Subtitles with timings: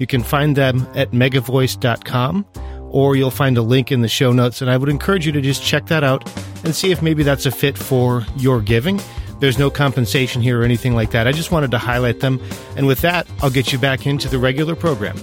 [0.00, 2.46] You can find them at megavoice.com
[2.90, 4.62] or you'll find a link in the show notes.
[4.62, 6.26] And I would encourage you to just check that out
[6.64, 8.98] and see if maybe that's a fit for your giving.
[9.40, 11.28] There's no compensation here or anything like that.
[11.28, 12.40] I just wanted to highlight them.
[12.76, 15.18] And with that, I'll get you back into the regular program.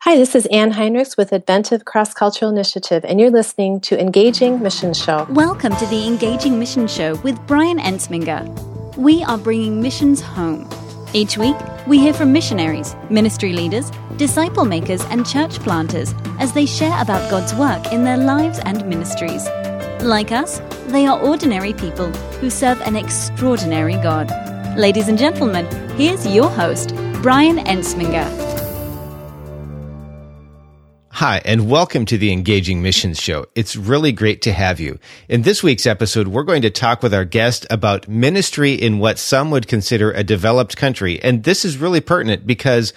[0.00, 4.60] Hi, this is Ann Heinrichs with Adventive Cross Cultural Initiative, and you're listening to Engaging
[4.60, 5.26] Mission Show.
[5.30, 10.68] Welcome to the Engaging Mission Show with Brian Ensminger we are bringing missions home.
[11.12, 11.56] Each week,
[11.86, 17.30] we hear from missionaries, ministry leaders, disciple makers, and church planters as they share about
[17.30, 19.46] God's work in their lives and ministries.
[20.02, 24.30] Like us, they are ordinary people who serve an extraordinary God.
[24.76, 28.71] Ladies and gentlemen, here's your host, Brian Ensminger.
[31.22, 33.46] Hi, and welcome to the Engaging Missions Show.
[33.54, 34.98] It's really great to have you.
[35.28, 39.20] In this week's episode, we're going to talk with our guest about ministry in what
[39.20, 41.22] some would consider a developed country.
[41.22, 42.92] And this is really pertinent because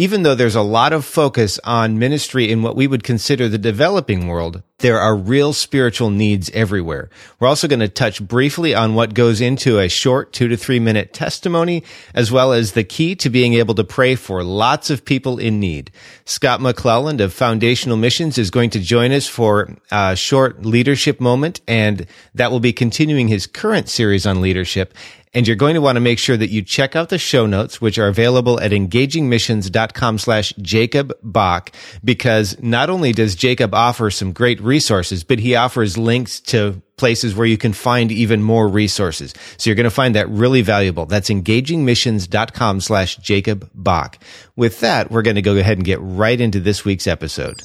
[0.00, 3.58] even though there's a lot of focus on ministry in what we would consider the
[3.58, 7.10] developing world, there are real spiritual needs everywhere.
[7.38, 10.80] We're also going to touch briefly on what goes into a short two to three
[10.80, 11.84] minute testimony,
[12.14, 15.60] as well as the key to being able to pray for lots of people in
[15.60, 15.90] need.
[16.24, 21.60] Scott McClelland of Foundational Missions is going to join us for a short leadership moment,
[21.68, 24.94] and that will be continuing his current series on leadership.
[25.32, 27.80] And you're going to want to make sure that you check out the show notes,
[27.80, 31.70] which are available at engagingmissions.com slash Jacob Bach,
[32.02, 37.34] because not only does Jacob offer some great resources, but he offers links to places
[37.34, 39.32] where you can find even more resources.
[39.56, 41.06] So you're going to find that really valuable.
[41.06, 44.18] That's engagingmissions.com slash Jacob Bach.
[44.56, 47.62] With that, we're going to go ahead and get right into this week's episode.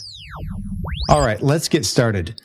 [1.09, 2.39] All right, let's get started.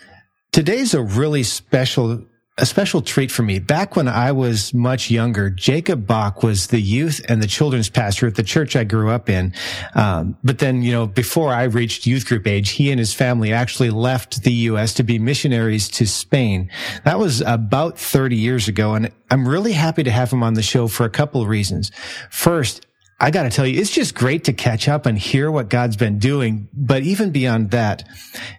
[0.50, 2.24] Today's a really special
[2.60, 3.58] a special treat for me.
[3.58, 8.26] Back when I was much younger, Jacob Bach was the youth and the children's pastor
[8.26, 9.54] at the church I grew up in.
[9.94, 13.52] Um, but then, you know, before I reached youth group age, he and his family
[13.52, 14.94] actually left the U.S.
[14.94, 16.70] to be missionaries to Spain.
[17.04, 18.94] That was about 30 years ago.
[18.94, 21.90] And I'm really happy to have him on the show for a couple of reasons.
[22.30, 22.86] First,
[23.22, 25.96] I got to tell you, it's just great to catch up and hear what God's
[25.96, 26.68] been doing.
[26.72, 28.08] But even beyond that,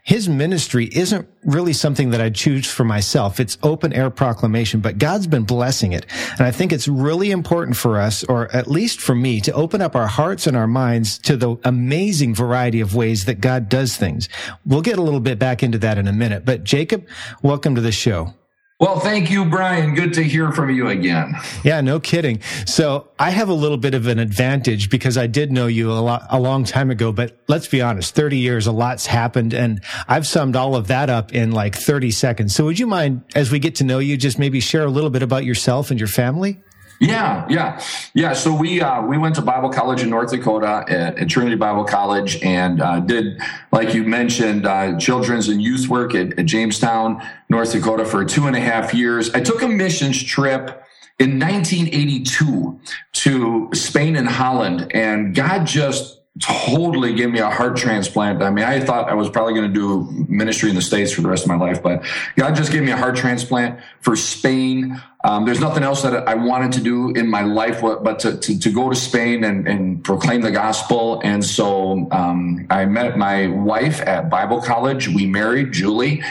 [0.03, 3.39] his ministry isn't really something that I choose for myself.
[3.39, 6.05] It's open air proclamation, but God's been blessing it.
[6.33, 9.81] And I think it's really important for us, or at least for me, to open
[9.81, 13.97] up our hearts and our minds to the amazing variety of ways that God does
[13.97, 14.29] things.
[14.63, 16.45] We'll get a little bit back into that in a minute.
[16.45, 17.07] But Jacob,
[17.41, 18.35] welcome to the show.
[18.81, 19.93] Well, thank you, Brian.
[19.93, 21.35] Good to hear from you again.
[21.63, 22.41] Yeah, no kidding.
[22.65, 26.01] So I have a little bit of an advantage because I did know you a
[26.01, 29.83] lot, a long time ago, but let's be honest, 30 years, a lot's happened and
[30.07, 32.55] I've summed all of that up in like 30 seconds.
[32.55, 35.11] So would you mind, as we get to know you, just maybe share a little
[35.11, 36.59] bit about yourself and your family?
[37.01, 38.33] Yeah, yeah, yeah.
[38.33, 41.83] So we uh, we went to Bible college in North Dakota at, at Trinity Bible
[41.83, 43.41] College and uh, did,
[43.71, 47.19] like you mentioned, uh, children's and youth work at, at, Jamestown,
[47.49, 49.31] North Dakota for two and a half years.
[49.31, 50.83] I took a missions trip
[51.17, 52.79] in 1982
[53.13, 58.41] to Spain and Holland, and God just totally gave me a heart transplant.
[58.41, 61.21] I mean, I thought I was probably going to do ministry in the States for
[61.21, 62.05] the rest of my life, but
[62.37, 65.01] God just gave me a heart transplant for Spain.
[65.23, 68.59] Um, there's nothing else that I wanted to do in my life but to, to,
[68.59, 71.21] to go to Spain and, and, proclaim the gospel.
[71.23, 75.07] And so um, I met my wife at Bible college.
[75.07, 76.23] We married, Julie.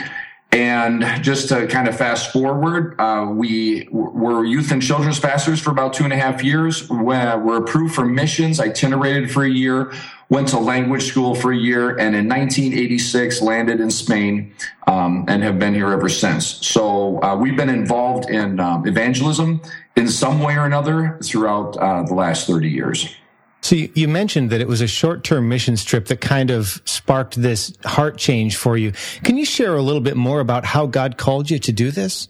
[0.51, 5.71] And just to kind of fast forward, uh, we were youth and children's pastors for
[5.71, 6.89] about two and a half years.
[6.89, 9.93] We're approved for missions, itinerated for a year,
[10.27, 14.53] went to language school for a year, and in 1986 landed in Spain
[14.87, 16.45] um, and have been here ever since.
[16.67, 19.61] So uh, we've been involved in um, evangelism
[19.95, 23.15] in some way or another throughout uh, the last 30 years.
[23.61, 27.73] So you, mentioned that it was a short-term missions trip that kind of sparked this
[27.85, 28.91] heart change for you.
[29.23, 32.27] Can you share a little bit more about how God called you to do this?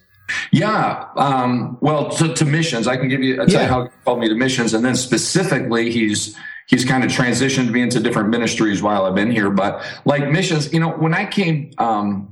[0.51, 1.07] Yeah.
[1.15, 3.63] Um, well, to, to, missions, I can give you, I'll tell yeah.
[3.63, 4.73] you how he called me to missions.
[4.73, 6.35] And then specifically, he's,
[6.67, 9.49] he's kind of transitioned me into different ministries while I've been here.
[9.49, 12.31] But like missions, you know, when I came, um,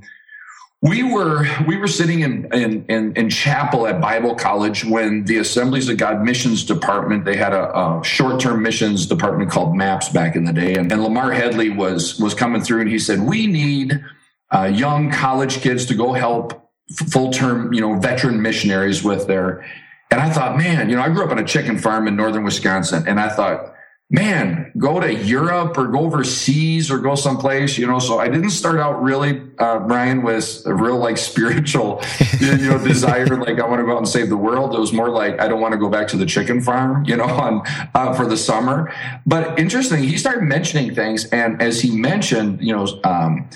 [0.82, 5.36] we were we were sitting in, in, in in chapel at Bible College when the
[5.36, 10.08] Assemblies of God missions department they had a, a short term missions department called MAPS
[10.08, 13.20] back in the day, and, and Lamar Headley was was coming through, and he said
[13.20, 14.02] we need
[14.50, 16.70] uh, young college kids to go help
[17.10, 19.64] full term you know veteran missionaries with their.
[20.12, 22.42] And I thought, man, you know, I grew up on a chicken farm in northern
[22.42, 23.74] Wisconsin, and I thought
[24.10, 28.00] man, go to Europe or go overseas or go someplace, you know.
[28.00, 32.02] So I didn't start out really, uh, Brian, with a real like spiritual,
[32.40, 34.74] you know, desire, like I want to go out and save the world.
[34.74, 37.16] It was more like I don't want to go back to the chicken farm, you
[37.16, 37.62] know, on
[37.94, 38.92] uh, for the summer.
[39.26, 42.86] But interesting, he started mentioning things, and as he mentioned, you know.
[43.04, 43.48] Um,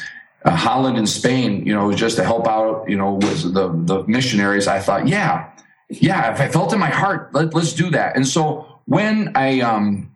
[0.47, 4.05] uh, Holland and Spain, you know, just to help out, you know, with the the
[4.07, 4.69] missionaries.
[4.69, 5.51] I thought, yeah,
[5.89, 8.15] yeah, if I felt in my heart, let, let's do that.
[8.15, 10.11] And so when I um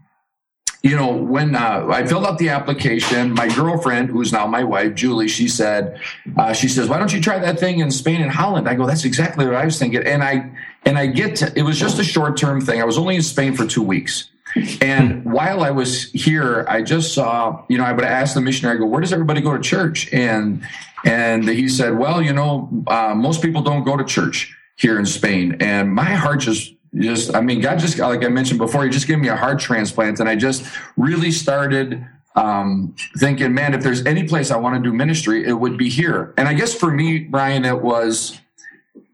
[0.82, 4.94] you know, when uh, I filled out the application, my girlfriend, who's now my wife,
[4.94, 6.00] Julie, she said,
[6.36, 8.86] uh, she says, "Why don't you try that thing in Spain and Holland?" I go,
[8.86, 10.50] "That's exactly what I was thinking." And I
[10.84, 12.80] and I get to, it was just a short term thing.
[12.80, 14.30] I was only in Spain for two weeks,
[14.80, 18.76] and while I was here, I just saw, you know, I would ask the missionary,
[18.76, 20.62] I go, "Where does everybody go to church?" And
[21.04, 25.06] and he said, "Well, you know, uh, most people don't go to church here in
[25.06, 28.90] Spain," and my heart just just i mean god just like i mentioned before he
[28.90, 30.64] just gave me a heart transplant and i just
[30.96, 32.04] really started
[32.36, 35.88] um, thinking man if there's any place i want to do ministry it would be
[35.88, 38.38] here and i guess for me brian it was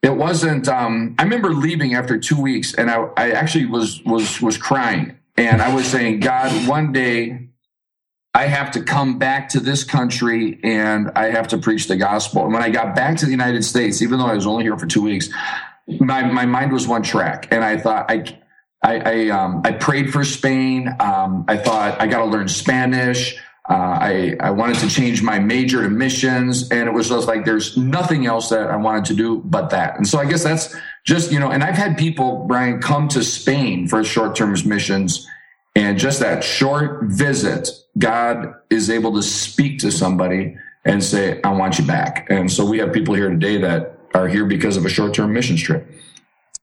[0.02, 4.42] it wasn't um, i remember leaving after two weeks and I, I actually was was
[4.42, 7.48] was crying and i was saying god one day
[8.36, 12.42] I have to come back to this country and I have to preach the gospel.
[12.42, 14.76] And when I got back to the United States, even though I was only here
[14.76, 15.28] for two weeks,
[15.86, 18.24] my my mind was one track, and I thought I.
[18.82, 20.94] I I, um, I prayed for Spain.
[21.00, 23.34] Um, I thought I got to learn Spanish.
[23.66, 27.46] Uh, I I wanted to change my major to missions, and it was just like
[27.46, 29.96] there's nothing else that I wanted to do but that.
[29.96, 31.50] And so I guess that's just you know.
[31.50, 35.26] And I've had people, Brian, come to Spain for short term missions,
[35.74, 41.52] and just that short visit, God is able to speak to somebody and say, "I
[41.52, 44.86] want you back." And so we have people here today that are here because of
[44.86, 45.86] a short term missions trip.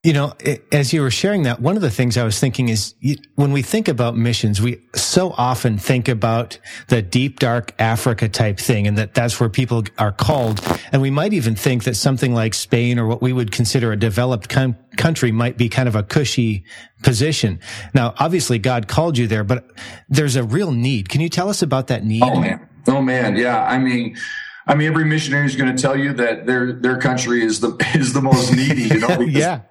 [0.03, 0.33] You know,
[0.71, 2.95] as you were sharing that, one of the things I was thinking is
[3.36, 6.57] when we think about missions, we so often think about
[6.88, 10.59] the deep, dark Africa type thing and that that's where people are called.
[10.92, 13.95] And we might even think that something like Spain or what we would consider a
[13.95, 16.63] developed com- country might be kind of a cushy
[17.04, 17.59] position.
[17.94, 19.69] Now, obviously God called you there, but
[20.09, 21.09] there's a real need.
[21.09, 22.24] Can you tell us about that need?
[22.24, 22.68] Oh man.
[22.88, 23.36] Oh man.
[23.36, 23.63] Yeah.
[23.63, 24.18] I mean,
[24.67, 27.75] I mean, every missionary is going to tell you that their their country is the
[27.95, 28.83] is the most needy.
[28.83, 29.61] You know, because, yeah.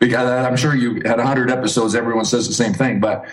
[0.00, 1.94] Because I'm sure you had hundred episodes.
[1.94, 3.26] Everyone says the same thing, but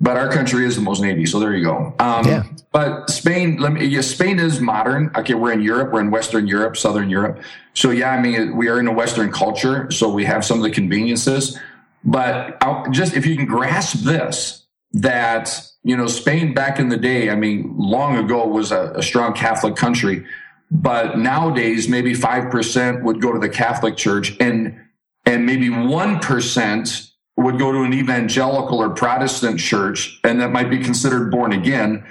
[0.00, 1.26] but our country is the most needy.
[1.26, 1.94] So there you go.
[1.98, 2.44] Um, yeah.
[2.72, 3.86] But Spain, let me.
[3.86, 5.10] Yeah, Spain is modern.
[5.16, 5.92] Okay, we're in Europe.
[5.92, 7.42] We're in Western Europe, Southern Europe.
[7.74, 9.90] So yeah, I mean, we are in a Western culture.
[9.90, 11.58] So we have some of the conveniences.
[12.04, 16.96] But I'll, just if you can grasp this, that you know, Spain back in the
[16.96, 20.24] day, I mean, long ago was a, a strong Catholic country
[20.70, 24.78] but nowadays maybe 5% would go to the Catholic Church and
[25.26, 30.78] and maybe 1% would go to an evangelical or Protestant church and that might be
[30.78, 32.04] considered born again.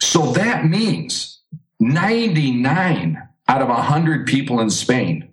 [0.00, 1.40] So that means
[1.80, 5.30] 99 out of 100 people in Spain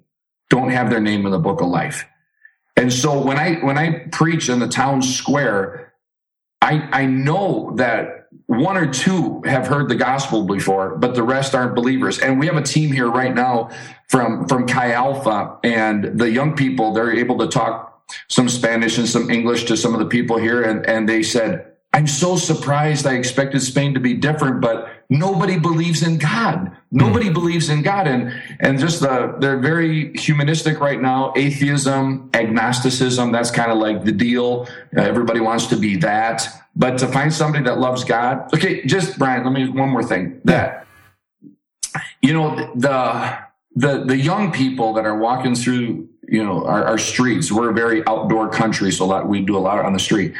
[0.49, 2.05] don't have their name in the book of life.
[2.75, 5.93] And so when I when I preach in the town square,
[6.61, 11.55] I I know that one or two have heard the gospel before, but the rest
[11.55, 12.19] aren't believers.
[12.19, 13.69] And we have a team here right now
[14.07, 19.07] from from Chi Alpha, and the young people they're able to talk some Spanish and
[19.07, 23.05] some English to some of the people here, and and they said, "I'm so surprised.
[23.05, 26.71] I expected Spain to be different, but nobody believes in God.
[26.91, 27.33] Nobody mm.
[27.33, 31.33] believes in God, and and just the they're very humanistic right now.
[31.35, 34.67] Atheism, agnosticism, that's kind of like the deal.
[34.95, 38.53] Uh, everybody wants to be that, but to find somebody that loves God.
[38.53, 40.41] Okay, just Brian, let me one more thing.
[40.45, 40.87] That
[42.21, 43.37] you know the
[43.75, 47.51] the the young people that are walking through you know our, our streets.
[47.51, 50.33] We're a very outdoor country, so a lot we do a lot on the street.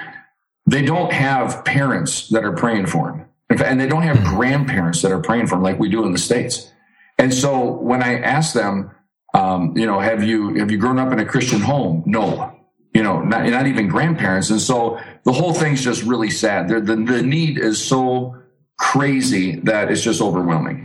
[0.66, 4.36] They don't have parents that are praying for them and they don't have hmm.
[4.36, 6.72] grandparents that are praying for them like we do in the states.
[7.18, 8.92] And so when I ask them,
[9.34, 12.04] um, you know, have you have you grown up in a Christian home?
[12.06, 12.56] No,
[12.94, 14.50] you know, not, not even grandparents.
[14.50, 16.68] And so the whole thing's just really sad.
[16.68, 18.36] The, the, the need is so
[18.77, 20.84] crazy that it's just overwhelming.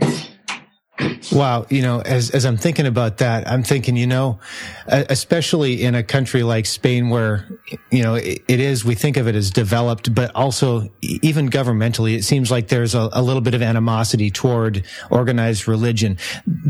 [1.31, 1.65] Wow.
[1.69, 4.39] You know, as, as I'm thinking about that, I'm thinking, you know,
[4.87, 7.47] especially in a country like Spain where,
[7.91, 12.15] you know, it, it is, we think of it as developed, but also even governmentally,
[12.15, 16.17] it seems like there's a, a little bit of animosity toward organized religion.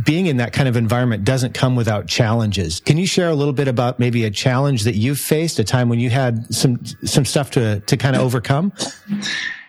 [0.06, 2.80] Being in that kind of environment doesn't come without challenges.
[2.80, 5.90] Can you share a little bit about maybe a challenge that you've faced, a time
[5.90, 8.72] when you had some, some stuff to, to kind of overcome?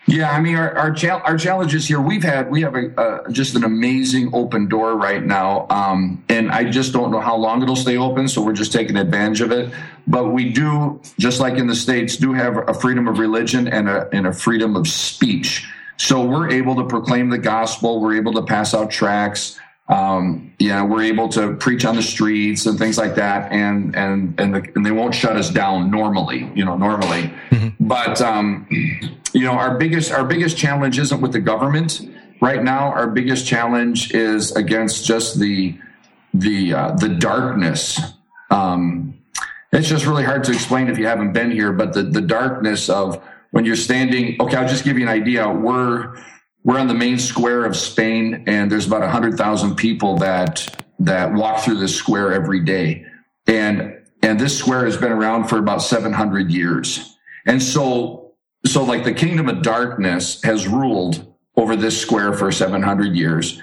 [0.07, 1.99] Yeah, I mean, our our, our challenges here.
[1.99, 6.69] We've had we have a just an amazing open door right now, um, and I
[6.69, 8.27] just don't know how long it'll stay open.
[8.27, 9.73] So we're just taking advantage of it.
[10.05, 13.89] But we do, just like in the states, do have a freedom of religion and
[13.89, 15.67] a and a freedom of speech.
[15.97, 17.99] So we're able to proclaim the gospel.
[17.99, 19.59] We're able to pass out tracts.
[19.87, 24.39] Um, yeah, we're able to preach on the streets and things like that, and and
[24.39, 26.49] and, the, and they won't shut us down normally.
[26.55, 27.87] You know, normally, mm-hmm.
[27.87, 28.21] but.
[28.21, 28.67] Um,
[29.35, 32.09] you know, our biggest our biggest challenge isn't with the government
[32.41, 32.87] right now.
[32.87, 35.77] Our biggest challenge is against just the
[36.33, 37.99] the uh, the darkness.
[38.49, 39.19] Um,
[39.73, 42.89] it's just really hard to explain if you haven't been here, but the the darkness
[42.89, 44.37] of when you're standing.
[44.39, 45.49] Okay, I'll just give you an idea.
[45.49, 46.15] We're
[46.65, 51.33] we're on the main square of Spain, and there's about hundred thousand people that that
[51.33, 53.05] walk through this square every day,
[53.47, 58.33] and and this square has been around for about 700 years, and so
[58.65, 63.61] so like the kingdom of darkness has ruled over this square for 700 years.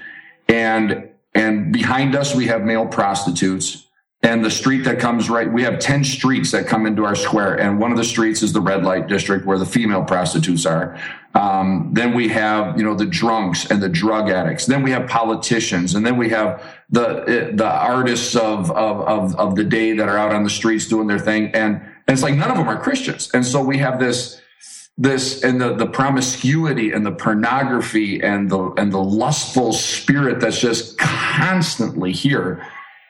[0.49, 3.89] And and behind us we have male prostitutes
[4.25, 7.59] and the street that comes right we have 10 streets that come into our square.
[7.59, 10.99] And one of the streets is the red light district where the female prostitutes are.
[11.35, 14.67] Um, then we have you know the drunks and the drug addicts.
[14.67, 15.95] Then we have politicians.
[15.95, 20.19] And then we have the the artists of of of, of the day that are
[20.19, 21.47] out on the streets doing their thing.
[21.55, 23.31] And and it's like none of them are christians.
[23.35, 24.41] And so we have this
[24.99, 30.61] this and the, the promiscuity and the pornography and the and the lustful spirit that's
[30.61, 32.65] just constantly here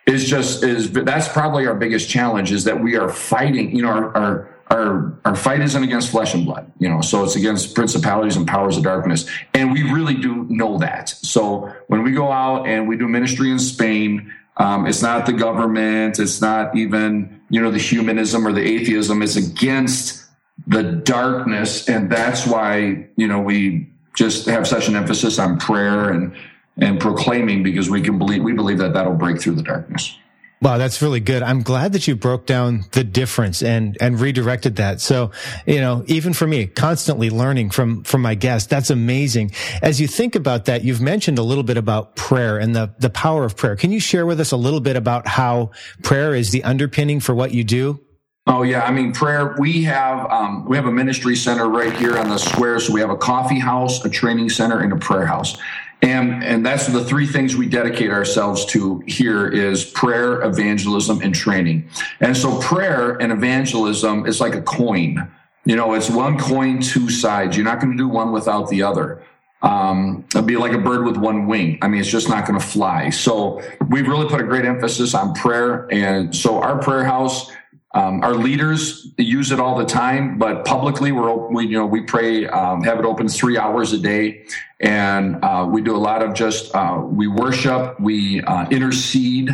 [0.07, 3.89] is just is that's probably our biggest challenge is that we are fighting you know
[3.89, 7.75] our our our, our fight isn't against flesh and blood you know so it's against
[7.75, 9.29] principalities and powers of darkness.
[9.55, 11.11] And we really do know that.
[11.11, 15.33] So when we go out and we do ministry in spain um, it's not the
[15.33, 19.23] government it's not even you know the humanism or the atheism.
[19.23, 20.25] It's against
[20.67, 21.89] the darkness.
[21.89, 26.35] And that's why, you know, we just have such an emphasis on prayer and,
[26.77, 30.17] and proclaiming because we can believe, we believe that that'll break through the darkness.
[30.63, 31.43] Wow, that's really good.
[31.43, 35.01] I'm glad that you broke down the difference and, and redirected that.
[35.01, 35.33] So,
[35.67, 39.51] you know, even for me, constantly learning from, from my guests, that's amazing.
[39.83, 43.11] As you think about that, you've mentioned a little bit about prayer and the, the
[43.11, 43.75] power of prayer.
[43.75, 45.73] Can you share with us a little bit about how
[46.05, 48.01] prayer is the underpinning for what you do?
[48.47, 49.55] Oh yeah, I mean prayer.
[49.59, 52.81] We have um, we have a ministry center right here on the square.
[52.81, 55.57] So we have a coffee house, a training center, and a prayer house,
[56.03, 61.35] and and that's the three things we dedicate ourselves to here is prayer, evangelism, and
[61.35, 61.89] training.
[62.21, 65.31] And so prayer and evangelism is like a coin.
[65.65, 67.57] You know, it's one coin, two sides.
[67.57, 69.23] You're not going to do one without the other.
[69.63, 71.79] Um, it'd be like a bird with one wing.
[71.83, 73.11] I mean, it's just not going to fly.
[73.11, 77.49] So we've really put a great emphasis on prayer, and so our prayer house
[77.95, 82.01] um, our leaders use it all the time, but publicly, we're we you know we
[82.01, 84.45] pray, um, have it open three hours a day,
[84.81, 89.51] and uh, we do a lot of just uh, we worship, we uh, intercede,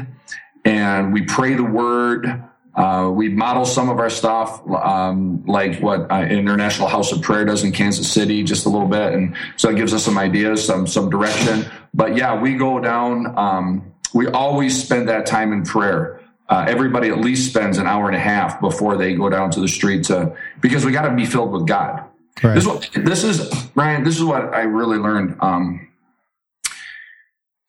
[0.64, 2.44] and we pray the word.
[2.76, 7.44] Uh, we model some of our stuff, um, like what uh, International House of Prayer
[7.44, 10.64] does in Kansas City, just a little bit, and so it gives us some ideas,
[10.64, 11.68] some some direction.
[11.92, 13.36] But yeah, we go down.
[13.36, 16.17] Um, we always spend that time in prayer
[16.48, 19.60] uh, everybody at least spends an hour and a half before they go down to
[19.60, 22.04] the street to because we got to be filled with God.
[22.42, 22.54] Right.
[22.54, 24.04] This, is what, this is Ryan.
[24.04, 25.36] This is what I really learned.
[25.40, 25.88] Um,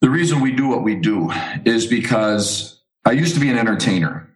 [0.00, 1.30] the reason we do what we do
[1.64, 4.30] is because I used to be an entertainer,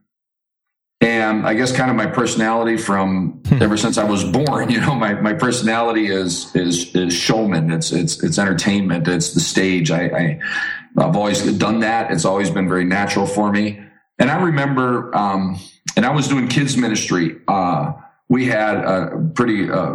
[1.01, 3.63] and I guess kind of my personality from hmm.
[3.63, 4.71] ever since I was born.
[4.75, 7.71] You know, my my personality is is is showman.
[7.71, 9.09] It's it's it's entertainment.
[9.09, 9.91] It's the stage.
[9.91, 10.41] I, I
[10.99, 12.11] I've always done that.
[12.11, 13.81] It's always been very natural for me.
[14.19, 15.59] And I remember, um,
[15.97, 17.41] and I was doing kids ministry.
[17.49, 17.93] Uh,
[18.29, 19.95] we had a pretty, uh,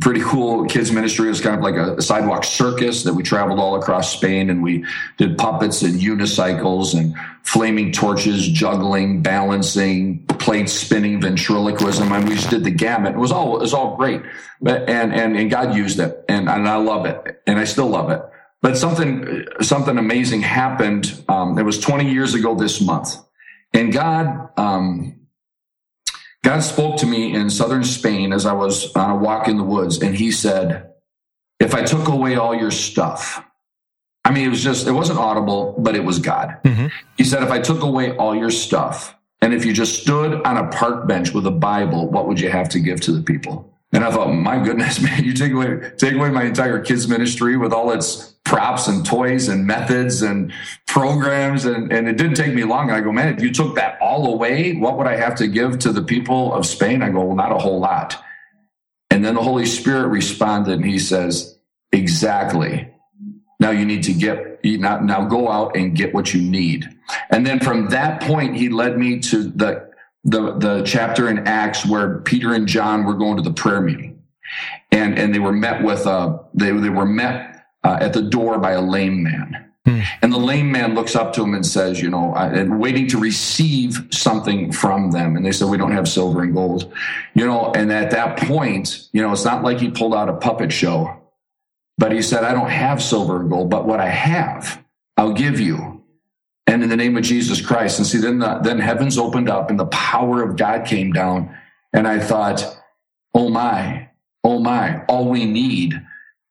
[0.00, 1.26] pretty cool kids ministry.
[1.26, 4.62] It was kind of like a, sidewalk circus that we traveled all across Spain and
[4.62, 4.84] we
[5.16, 12.12] did puppets and unicycles and flaming torches, juggling, balancing, plate spinning, ventriloquism.
[12.12, 13.14] I mean, we just did the gamut.
[13.14, 14.20] It was all, it was all great.
[14.60, 17.88] But, and, and, and God used it and, and I love it and I still
[17.88, 18.22] love it.
[18.60, 21.24] But something, something amazing happened.
[21.28, 23.16] Um, it was 20 years ago this month
[23.72, 25.20] and God, um,
[26.42, 29.64] God spoke to me in southern Spain as I was on a walk in the
[29.64, 30.92] woods, and He said,
[31.58, 33.44] If I took away all your stuff,
[34.24, 36.58] I mean, it was just, it wasn't audible, but it was God.
[36.64, 36.86] Mm-hmm.
[37.16, 40.56] He said, if I took away all your stuff, and if you just stood on
[40.58, 43.74] a park bench with a Bible, what would you have to give to the people?
[43.92, 47.56] And I thought, my goodness, man, you take away take away my entire kids ministry
[47.56, 50.52] with all its props and toys and methods and
[50.86, 51.64] programs.
[51.64, 52.90] And, and it didn't take me long.
[52.90, 55.78] I go, man, if you took that all away, what would I have to give
[55.80, 57.00] to the people of Spain?
[57.00, 58.20] I go, well, not a whole lot.
[59.08, 61.58] And then the Holy Spirit responded and he says,
[61.92, 62.92] exactly.
[63.60, 66.88] Now you need to get, now, now go out and get what you need.
[67.30, 69.89] And then from that point, he led me to the
[70.24, 74.22] the the chapter in Acts where Peter and John were going to the prayer meeting,
[74.92, 78.58] and and they were met with uh they they were met uh, at the door
[78.58, 80.00] by a lame man, hmm.
[80.20, 83.18] and the lame man looks up to him and says, you know, and waiting to
[83.18, 86.92] receive something from them, and they said we don't have silver and gold,
[87.34, 90.34] you know, and at that point, you know, it's not like he pulled out a
[90.34, 91.16] puppet show,
[91.96, 94.84] but he said I don't have silver and gold, but what I have,
[95.16, 95.99] I'll give you
[96.70, 97.98] and in the name of Jesus Christ.
[97.98, 101.54] And see, then the, then heavens opened up and the power of God came down.
[101.92, 102.64] And I thought,
[103.34, 104.08] oh my,
[104.44, 106.00] oh my, all we need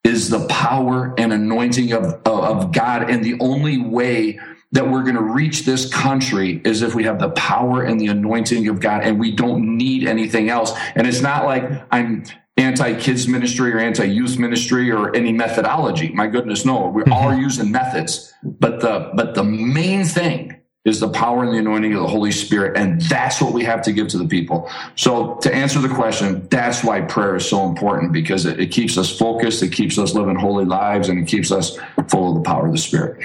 [0.04, 3.10] is the power and anointing of, of God.
[3.10, 4.40] And the only way
[4.74, 8.08] that we're going to reach this country is if we have the power and the
[8.08, 10.74] anointing of God and we don't need anything else.
[10.96, 12.26] And it's not like I'm
[12.70, 16.10] anti kids ministry or anti youth ministry or any methodology.
[16.10, 17.14] My goodness, no, we're mm-hmm.
[17.14, 21.94] all using methods, but the, but the main thing is the power and the anointing
[21.94, 22.78] of the Holy Spirit.
[22.78, 24.70] And that's what we have to give to the people.
[24.96, 28.98] So to answer the question, that's why prayer is so important because it, it keeps
[28.98, 29.62] us focused.
[29.62, 32.72] It keeps us living holy lives and it keeps us full of the power of
[32.72, 33.24] the Spirit.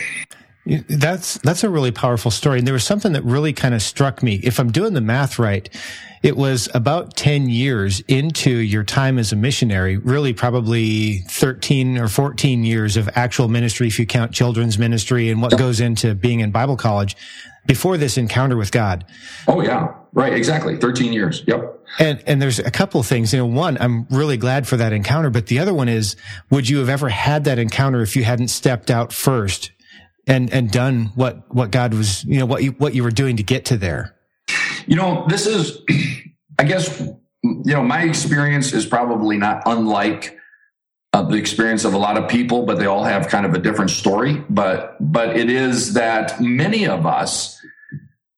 [0.66, 2.58] That's that's a really powerful story.
[2.58, 4.40] And there was something that really kind of struck me.
[4.42, 5.68] If I'm doing the math right,
[6.22, 12.08] it was about 10 years into your time as a missionary, really probably 13 or
[12.08, 16.40] 14 years of actual ministry if you count children's ministry and what goes into being
[16.40, 17.14] in Bible college
[17.66, 19.04] before this encounter with God.
[19.46, 19.94] Oh yeah.
[20.14, 20.78] Right, exactly.
[20.78, 21.42] 13 years.
[21.46, 21.80] Yep.
[21.98, 23.34] And and there's a couple of things.
[23.34, 26.16] You know, one, I'm really glad for that encounter, but the other one is
[26.48, 29.72] would you have ever had that encounter if you hadn't stepped out first
[30.26, 33.36] and and done what what God was, you know, what you what you were doing
[33.36, 34.16] to get to there?
[34.86, 35.78] You know, this is
[36.58, 37.00] I guess
[37.42, 40.38] you know, my experience is probably not unlike
[41.12, 43.58] uh, the experience of a lot of people, but they all have kind of a
[43.58, 44.42] different story.
[44.48, 47.60] But but it is that many of us,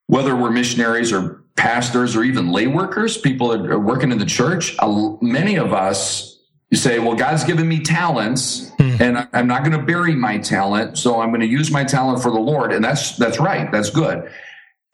[0.06, 4.26] whether we're missionaries or pastors or even lay workers, people that are working in the
[4.26, 6.35] church, uh, many of us
[6.70, 8.96] you say, well, God's given me talents hmm.
[9.00, 10.98] and I'm not going to bury my talent.
[10.98, 12.72] So I'm going to use my talent for the Lord.
[12.72, 13.70] And that's, that's right.
[13.70, 14.30] That's good.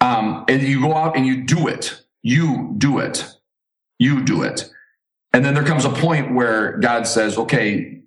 [0.00, 2.02] Um, and you go out and you do it.
[2.22, 3.26] You do it.
[3.98, 4.70] You do it.
[5.32, 8.02] And then there comes a point where God says, okay,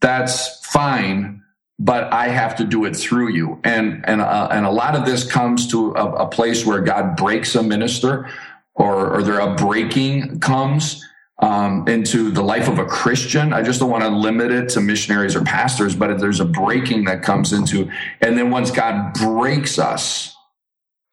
[0.00, 1.42] that's fine,
[1.78, 3.60] but I have to do it through you.
[3.64, 7.16] And, and, uh, and a lot of this comes to a, a place where God
[7.16, 8.30] breaks a minister
[8.74, 11.04] or, or there a breaking comes
[11.44, 13.52] um, into the life of a Christian.
[13.52, 17.04] I just don't want to limit it to missionaries or pastors, but there's a breaking
[17.04, 17.90] that comes into,
[18.22, 20.34] and then once God breaks us,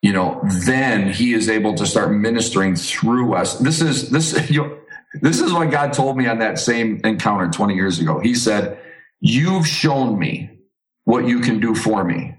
[0.01, 3.59] you know, then He is able to start ministering through us.
[3.59, 4.77] This is this you know,
[5.21, 8.19] this is what God told me on that same encounter 20 years ago.
[8.19, 8.79] He said,
[9.19, 10.49] "You've shown me
[11.03, 12.35] what you can do for me."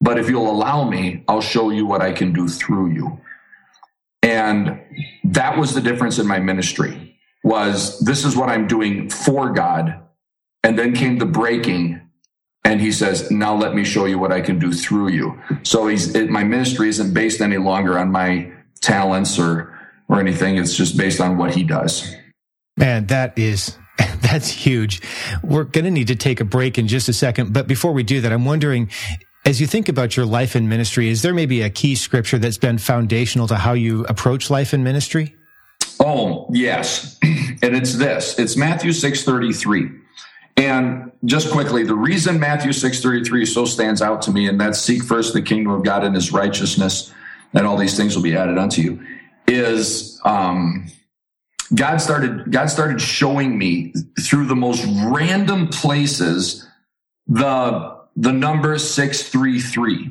[0.00, 3.20] But if you'll allow me, I'll show you what I can do through you.
[4.24, 4.80] And
[5.24, 10.00] that was the difference in my ministry was this is what I'm doing for God.
[10.62, 12.00] And then came the breaking
[12.64, 15.38] and he says, now let me show you what I can do through you.
[15.62, 20.56] So he's, it, my ministry isn't based any longer on my talents or, or anything.
[20.56, 22.16] It's just based on what he does.
[22.78, 23.76] Man, that is
[24.20, 25.02] that's huge.
[25.42, 27.52] We're going to need to take a break in just a second.
[27.52, 28.90] But before we do that, I'm wondering
[29.44, 32.58] as you think about your life in ministry, is there maybe a key scripture that's
[32.58, 35.34] been foundational to how you approach life in ministry?
[36.00, 37.18] Oh, yes.
[37.62, 38.38] And it's this.
[38.38, 39.98] It's Matthew 6:33.
[40.58, 45.02] And just quickly, the reason Matthew 6:33 so stands out to me and that seek
[45.02, 47.14] first the kingdom of God and his righteousness
[47.54, 49.00] and all these things will be added unto you
[49.46, 50.86] is um,
[51.74, 56.68] God started God started showing me through the most random places
[57.26, 60.10] the the number 633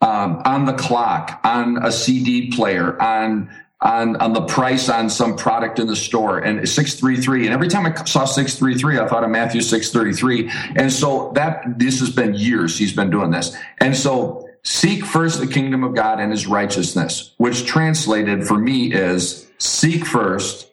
[0.00, 3.50] um, on the clock, on a CD player, on
[3.82, 6.38] on on the price on some product in the store.
[6.38, 11.30] And 633 and every time i saw 633 i thought of matthew 633 and so
[11.34, 13.54] that this has been years he's been doing this.
[13.78, 18.92] And so seek first the kingdom of god and his righteousness which translated for me
[18.94, 20.70] is seek first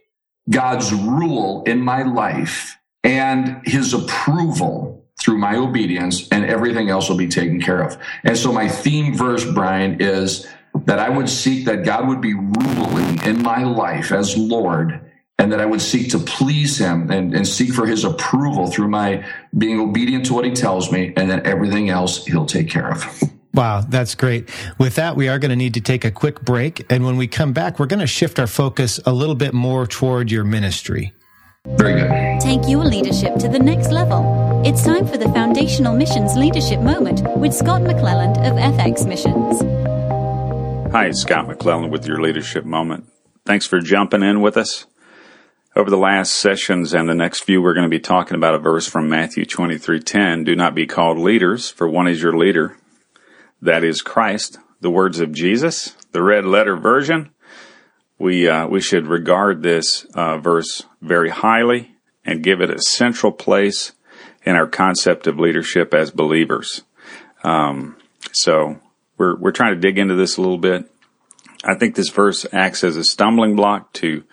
[0.50, 7.18] god's rule in my life and his approval through my obedience, and everything else will
[7.18, 7.98] be taken care of.
[8.26, 10.46] And so my theme verse, Brian, is
[10.86, 15.00] that I would seek that God would be ruling in my life as Lord
[15.40, 18.90] and that I would seek to please him and, and, seek for his approval through
[18.90, 19.26] my
[19.58, 23.24] being obedient to what he tells me, and then everything else he'll take care of.
[23.54, 24.50] Wow, that's great.
[24.78, 26.92] With that, we are going to need to take a quick break.
[26.92, 29.86] And when we come back, we're going to shift our focus a little bit more
[29.86, 31.14] toward your ministry.
[31.66, 32.42] Very good.
[32.42, 34.62] Take your leadership to the next level.
[34.66, 39.62] It's time for the Foundational Missions Leadership Moment with Scott McClelland of FX Missions.
[40.92, 43.06] Hi, Scott McClelland with your Leadership Moment.
[43.46, 44.86] Thanks for jumping in with us.
[45.74, 48.60] Over the last sessions and the next few, we're going to be talking about a
[48.60, 50.44] verse from Matthew 23:10.
[50.44, 52.78] Do not be called leaders, for one is your leader.
[53.62, 54.60] That is Christ.
[54.82, 57.33] The words of Jesus, the red letter version.
[58.20, 61.96] We uh, we should regard this uh, verse very highly
[62.26, 63.94] and give it a central place
[64.46, 66.84] in our concept of leadership as believers.
[67.44, 67.98] Um,
[68.32, 68.80] so
[69.18, 70.90] we're we're trying to dig into this a little bit.
[71.64, 74.24] I think this verse acts as a stumbling block to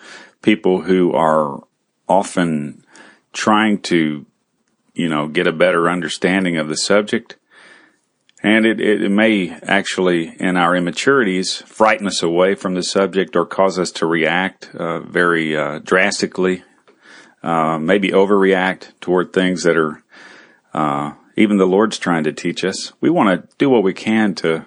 [0.42, 1.62] people who are
[2.08, 2.84] often
[3.32, 4.26] trying to,
[4.94, 7.36] you know, get a better understanding of the subject.
[8.42, 13.44] And it, it may actually, in our immaturities, frighten us away from the subject or
[13.44, 16.64] cause us to react uh, very uh, drastically,
[17.42, 20.02] uh, maybe overreact toward things that are
[20.72, 22.92] uh, even the Lord's trying to teach us.
[23.00, 24.64] We want to do what we can to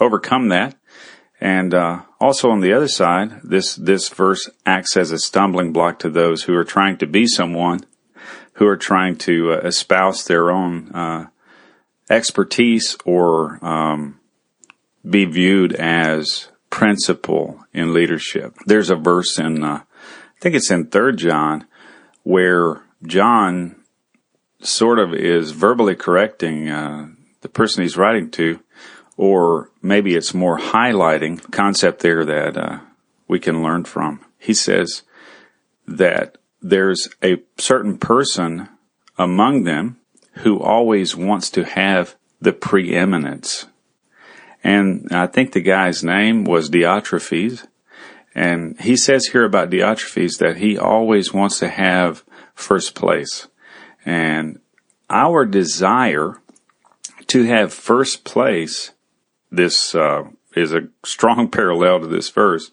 [0.00, 0.76] overcome that
[1.40, 5.98] and uh, also on the other side, this this verse acts as a stumbling block
[6.00, 7.80] to those who are trying to be someone,
[8.54, 11.26] who are trying to uh, espouse their own uh,
[12.08, 14.20] expertise or um,
[15.08, 18.54] be viewed as principal in leadership.
[18.66, 21.66] There's a verse in, uh, I think it's in Third John,
[22.22, 23.76] where John
[24.60, 27.08] sort of is verbally correcting uh,
[27.40, 28.60] the person he's writing to
[29.16, 32.78] or maybe it's more highlighting concept there that uh,
[33.28, 34.24] we can learn from.
[34.38, 35.02] He says
[35.86, 38.68] that there's a certain person
[39.18, 39.98] among them
[40.38, 43.66] who always wants to have the preeminence.
[44.62, 47.66] And I think the guy's name was Diotrephes.
[48.34, 53.48] And he says here about Diotrephes that he always wants to have first place.
[54.04, 54.60] And
[55.08, 56.40] our desire
[57.28, 58.92] to have first place
[59.50, 62.70] this uh, is a strong parallel to this verse,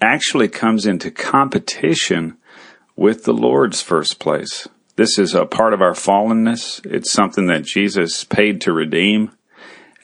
[0.00, 2.36] actually comes into competition
[2.96, 4.68] with the Lord's first place.
[4.96, 6.84] This is a part of our fallenness.
[6.86, 9.32] It's something that Jesus paid to redeem,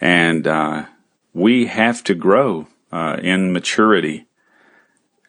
[0.01, 0.87] and uh,
[1.33, 4.27] we have to grow uh, in maturity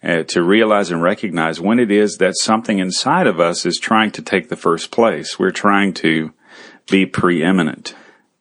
[0.01, 4.09] uh, to realize and recognize when it is that something inside of us is trying
[4.11, 5.37] to take the first place.
[5.37, 6.33] We're trying to
[6.89, 7.93] be preeminent.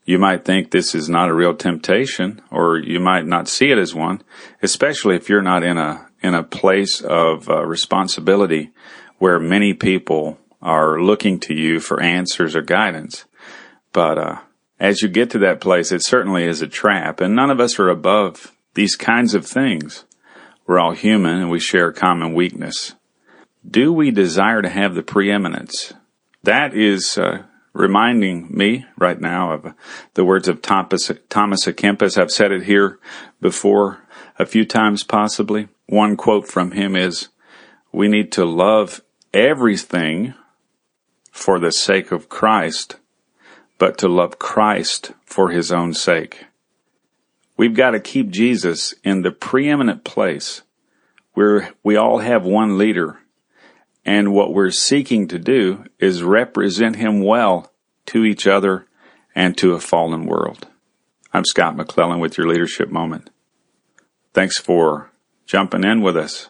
[0.06, 3.76] You might think this is not a real temptation, or you might not see it
[3.76, 4.22] as one,
[4.62, 8.70] especially if you're not in a in a place of uh, responsibility
[9.18, 13.24] where many people are looking to you for answers or guidance.
[13.92, 14.38] But uh,
[14.78, 17.78] as you get to that place, it certainly is a trap, and none of us
[17.78, 20.04] are above these kinds of things.
[20.66, 22.94] We're all human, and we share common weakness.
[23.68, 25.92] Do we desire to have the preeminence?
[26.42, 27.42] That is uh,
[27.72, 29.74] reminding me right now of
[30.14, 32.16] the words of Thomas, Thomas à Kempis.
[32.16, 32.98] I've said it here
[33.40, 33.98] before
[34.38, 35.68] a few times possibly.
[35.86, 37.28] One quote from him is,
[37.92, 39.02] we need to love
[39.34, 40.34] everything
[41.30, 42.96] for the sake of Christ,
[43.78, 46.46] but to love Christ for his own sake.
[47.56, 50.62] We've got to keep Jesus in the preeminent place
[51.34, 53.18] where we all have one leader
[54.04, 57.72] and what we're seeking to do is represent him well
[58.06, 58.86] to each other
[59.34, 60.66] and to a fallen world.
[61.32, 63.30] I'm Scott McClelland with your leadership moment.
[64.32, 65.10] Thanks for
[65.46, 66.48] jumping in with us.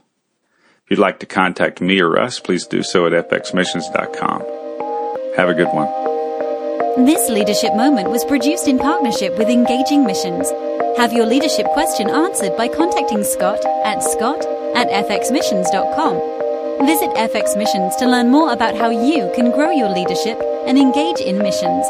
[0.84, 4.69] If you'd like to contact me or us, please do so at fxmissions.com.
[5.36, 5.88] Have a good one.
[7.06, 10.50] This leadership moment was produced in partnership with Engaging Missions.
[10.98, 16.40] Have your leadership question answered by contacting Scott at scott at fxmissions.com
[16.86, 21.20] Visit FX Missions to learn more about how you can grow your leadership and engage
[21.20, 21.84] in missions.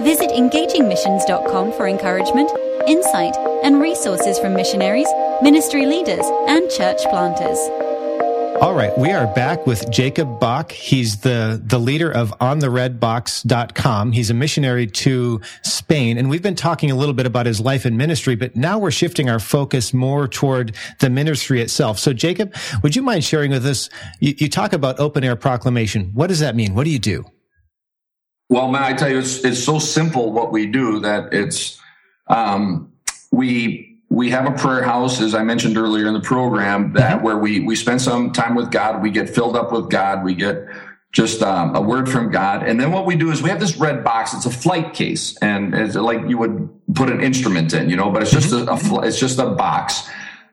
[0.00, 2.50] Visit engagingmissions.com for encouragement,
[2.86, 5.08] insight, and resources from missionaries,
[5.40, 7.58] ministry leaders, and church planters.
[8.60, 10.70] All right, we are back with Jacob Bach.
[10.70, 14.12] He's the, the leader of ontheredbox.com.
[14.12, 17.86] He's a missionary to Spain, and we've been talking a little bit about his life
[17.86, 21.98] and ministry, but now we're shifting our focus more toward the ministry itself.
[21.98, 23.88] So, Jacob, would you mind sharing with us?
[24.18, 26.10] You, you talk about open air proclamation.
[26.12, 26.74] What does that mean?
[26.74, 27.24] What do you do?
[28.50, 31.80] Well, man, I tell you, it's it's so simple what we do that it's
[32.26, 32.92] um,
[33.32, 37.24] we we have a prayer house, as I mentioned earlier in the program, that mm-hmm.
[37.24, 40.34] where we we spend some time with God, we get filled up with God, we
[40.34, 40.66] get
[41.12, 43.76] just um, a word from God, and then what we do is we have this
[43.76, 44.34] red box.
[44.34, 48.10] It's a flight case, and it's like you would put an instrument in, you know,
[48.10, 50.08] but it's just a, a it's just a box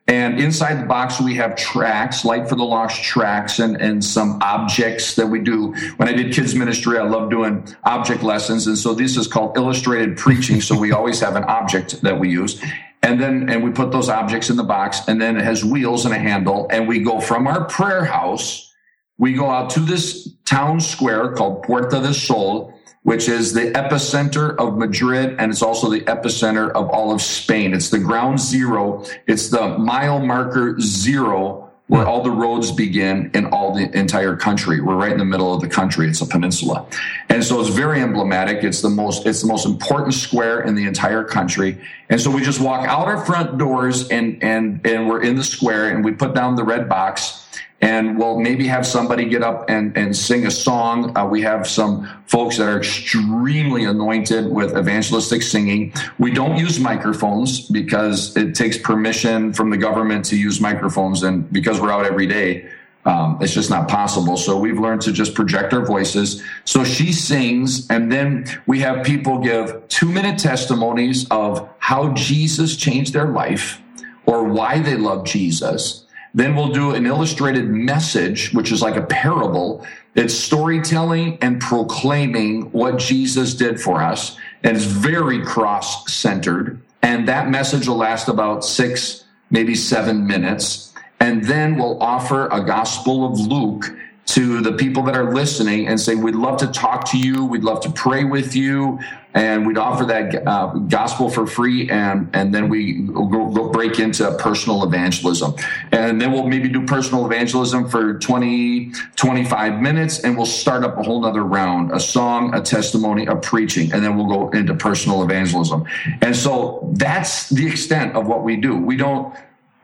[0.10, 4.40] and inside the box, we have tracts, Light for the Lost tracts, and, and some
[4.42, 5.74] objects that we do.
[5.98, 8.68] When I did kids ministry, I love doing object lessons.
[8.68, 10.62] And so this is called illustrated preaching.
[10.62, 12.62] so we always have an object that we use.
[13.08, 16.06] And then, and we put those objects in the box, and then it has wheels
[16.06, 16.68] and a handle.
[16.70, 18.70] And we go from our prayer house,
[19.18, 22.74] we go out to this town square called Puerta del Sol
[23.08, 27.74] which is the epicenter of Madrid and it's also the epicenter of all of Spain.
[27.74, 29.06] It's the ground zero.
[29.28, 34.82] It's the mile marker zero where all the roads begin in all the entire country.
[34.82, 36.08] We're right in the middle of the country.
[36.10, 36.86] It's a peninsula.
[37.30, 38.64] And so it's very emblematic.
[38.64, 41.78] It's the most, it's the most important square in the entire country.
[42.10, 45.44] And so we just walk out our front doors and, and, and we're in the
[45.44, 47.46] square and we put down the red box
[47.82, 51.16] and we'll maybe have somebody get up and, and sing a song.
[51.16, 55.94] Uh, we have some folks that are extremely anointed with evangelistic singing.
[56.18, 61.22] We don't use microphones because it takes permission from the government to use microphones.
[61.22, 62.68] And because we're out every day,
[63.06, 64.38] um, it's just not possible.
[64.38, 66.44] So we've learned to just project our voices.
[66.66, 72.76] So she sings, and then we have people give two minute testimonies of how Jesus
[72.76, 73.80] changed their life
[74.26, 76.07] or why they love Jesus
[76.38, 79.84] then we'll do an illustrated message, which is like a parable.
[80.14, 84.38] It's storytelling and proclaiming what Jesus did for us.
[84.64, 86.80] And it's very cross centered.
[87.02, 90.94] And that message will last about six, maybe seven minutes.
[91.20, 93.86] And then we'll offer a gospel of Luke
[94.28, 97.46] to the people that are listening and say, We'd love to talk to you.
[97.46, 99.00] We'd love to pray with you.
[99.34, 101.90] And we'd offer that uh, gospel for free.
[101.90, 103.47] And, and then we go, go,
[103.88, 105.56] break into personal evangelism.
[105.92, 110.20] And then we'll maybe do personal evangelism for 20, 25 minutes.
[110.20, 113.92] And we'll start up a whole nother round a song, a testimony, a preaching.
[113.94, 115.86] And then we'll go into personal evangelism.
[116.22, 118.78] And so that's the extent of what we do.
[118.78, 119.36] We don't,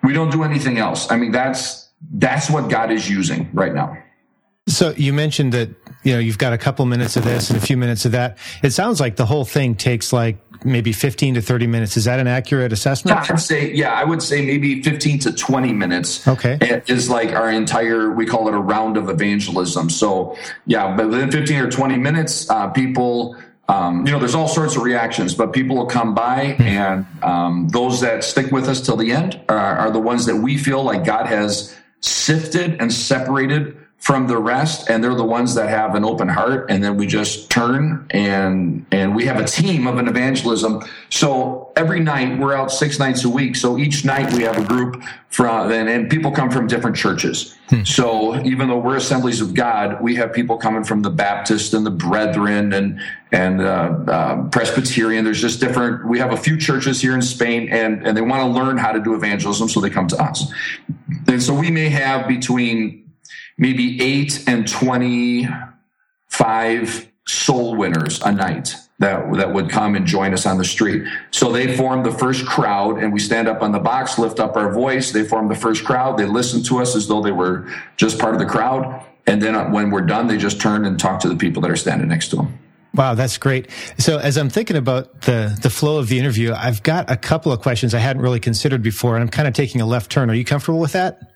[0.03, 1.09] we don't do anything else.
[1.11, 4.02] I mean, that's, that's what God is using right now.
[4.67, 5.69] So you mentioned that
[6.03, 8.37] you know you've got a couple minutes of this and a few minutes of that.
[8.61, 11.97] It sounds like the whole thing takes like maybe 15 to 30 minutes.
[11.97, 13.29] Is that an accurate assessment?
[13.29, 16.25] I'd say yeah, I would say maybe 15 to 20 minutes.
[16.27, 16.81] Okay.
[16.87, 19.89] Is like our entire we call it a round of evangelism.
[19.89, 23.35] So yeah, but within 15 or 20 minutes, uh, people
[23.69, 26.63] um, you know, there's all sorts of reactions, but people will come by, hmm.
[26.63, 30.35] and um, those that stick with us till the end are, are the ones that
[30.35, 35.55] we feel like God has sifted and separated from the rest and they're the ones
[35.55, 39.45] that have an open heart and then we just turn and and we have a
[39.45, 40.83] team of an evangelism.
[41.09, 44.65] So every night we're out six nights a week so each night we have a
[44.65, 47.57] group from and, and people come from different churches.
[47.69, 47.85] Hmm.
[47.85, 51.85] so even though we're assemblies of god we have people coming from the baptist and
[51.85, 52.99] the brethren and
[53.31, 55.23] and uh, uh, presbyterian.
[55.23, 58.41] There's just different we have a few churches here in spain and and they want
[58.41, 60.51] to learn how to do evangelism so they come to us.
[61.25, 63.02] And so we may have between
[63.57, 70.45] maybe eight and 25 soul winners a night that, that would come and join us
[70.45, 71.07] on the street.
[71.31, 74.55] So they form the first crowd and we stand up on the box, lift up
[74.55, 75.11] our voice.
[75.11, 76.17] They form the first crowd.
[76.17, 79.05] They listen to us as though they were just part of the crowd.
[79.25, 81.75] And then when we're done, they just turn and talk to the people that are
[81.75, 82.59] standing next to them.
[82.95, 83.69] Wow, that's great.
[83.97, 87.51] So as I'm thinking about the, the flow of the interview, I've got a couple
[87.51, 90.29] of questions I hadn't really considered before, and I'm kind of taking a left turn.
[90.29, 91.32] Are you comfortable with that?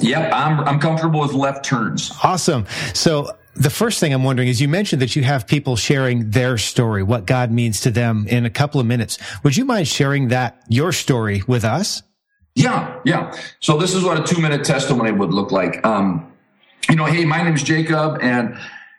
[0.00, 2.12] Yep, I'm I'm comfortable with left turns.
[2.22, 2.66] Awesome.
[2.94, 6.58] So the first thing I'm wondering is you mentioned that you have people sharing their
[6.58, 9.18] story, what God means to them in a couple of minutes.
[9.42, 12.02] Would you mind sharing that your story with us?
[12.54, 13.36] Yeah, yeah.
[13.60, 15.84] So this is what a two minute testimony would look like.
[15.84, 16.32] Um,
[16.88, 18.56] you know, hey, my name is Jacob, and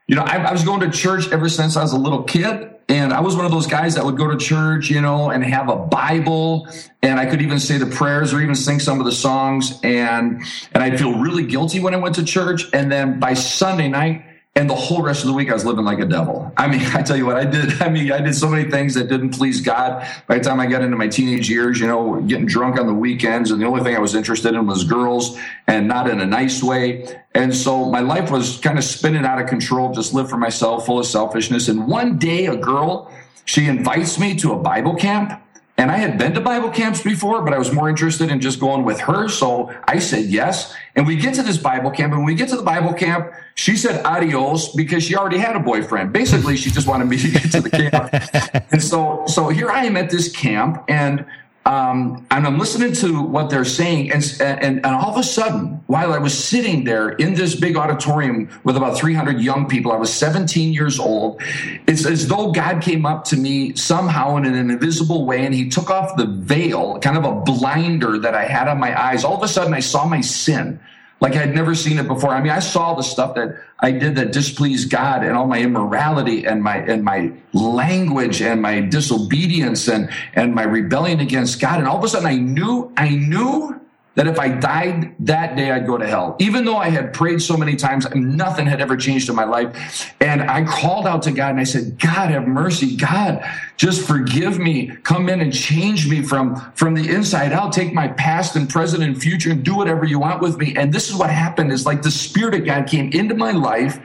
[0.07, 2.71] you know, I, I was going to church ever since I was a little kid.
[2.89, 5.43] And I was one of those guys that would go to church, you know, and
[5.43, 6.67] have a Bible
[7.01, 9.79] and I could even say the prayers or even sing some of the songs.
[9.83, 10.41] And,
[10.73, 12.65] and I'd feel really guilty when I went to church.
[12.73, 14.23] And then by Sunday night,
[14.57, 16.51] and the whole rest of the week, I was living like a devil.
[16.57, 17.79] I mean, I tell you what, I did.
[17.79, 20.05] I mean, I did so many things that didn't please God.
[20.25, 22.93] By the time I got into my teenage years, you know, getting drunk on the
[22.93, 26.25] weekends, and the only thing I was interested in was girls, and not in a
[26.25, 27.21] nice way.
[27.35, 29.93] And so my life was kind of spinning out of control.
[29.93, 31.67] Just lived for myself, full of selfishness.
[31.67, 33.11] And one day, a girl,
[33.45, 35.39] she invites me to a Bible camp
[35.79, 38.59] And I had been to Bible camps before, but I was more interested in just
[38.59, 39.29] going with her.
[39.29, 40.75] So I said yes.
[40.95, 42.13] And we get to this Bible camp.
[42.13, 45.55] And when we get to the Bible camp, she said adios because she already had
[45.55, 46.11] a boyfriend.
[46.11, 48.65] Basically, she just wanted me to get to the camp.
[48.71, 51.23] and so, so here I am at this camp and
[51.67, 55.83] um, and I'm listening to what they're saying, and, and, and all of a sudden,
[55.87, 59.97] while I was sitting there in this big auditorium with about 300 young people, I
[59.97, 61.41] was 17 years old.
[61.85, 65.67] It's as though God came up to me somehow in an invisible way, and He
[65.67, 69.25] took off the veil, kind of a blinder that I had on my eyes.
[69.25, 70.79] All of a sudden, I saw my sin
[71.19, 72.29] like I'd never seen it before.
[72.29, 75.59] I mean, I saw the stuff that I did that displeased God and all my
[75.59, 81.79] immorality and my and my language and my disobedience and and my rebellion against God.
[81.79, 83.79] And all of a sudden I knew I knew
[84.17, 86.35] that if I died that day, I'd go to hell.
[86.39, 90.11] Even though I had prayed so many times, nothing had ever changed in my life.
[90.19, 92.97] And I called out to God and I said, God, have mercy.
[92.97, 94.87] God, just forgive me.
[95.03, 97.71] Come in and change me from, from the inside out.
[97.71, 100.75] Take my past and present and future and do whatever you want with me.
[100.75, 103.99] And this is what happened is like the Spirit of God came into my life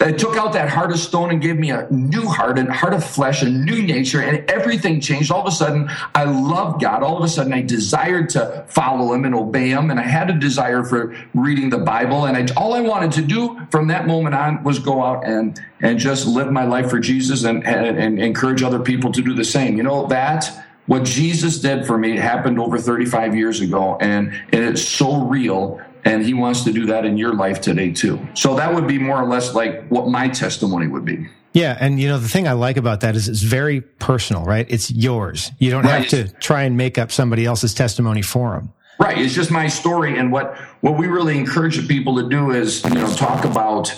[0.00, 2.94] it took out that heart of stone and gave me a new heart, a heart
[2.94, 5.30] of flesh, a new nature, and everything changed.
[5.30, 7.02] All of a sudden, I loved God.
[7.02, 10.30] All of a sudden, I desired to follow Him and obey Him, and I had
[10.30, 12.24] a desire for reading the Bible.
[12.24, 15.60] And I, all I wanted to do from that moment on was go out and
[15.82, 19.32] and just live my life for Jesus and, and, and encourage other people to do
[19.34, 19.76] the same.
[19.78, 24.64] You know that what Jesus did for me happened over 35 years ago, and, and
[24.64, 28.18] it's so real and he wants to do that in your life today too.
[28.34, 31.28] So that would be more or less like what my testimony would be.
[31.52, 34.66] Yeah, and you know the thing I like about that is it's very personal, right?
[34.68, 35.50] It's yours.
[35.58, 36.02] You don't right.
[36.02, 38.72] have to try and make up somebody else's testimony for them.
[39.00, 39.18] Right.
[39.18, 42.90] It's just my story, and what what we really encourage people to do is you
[42.90, 43.92] know talk about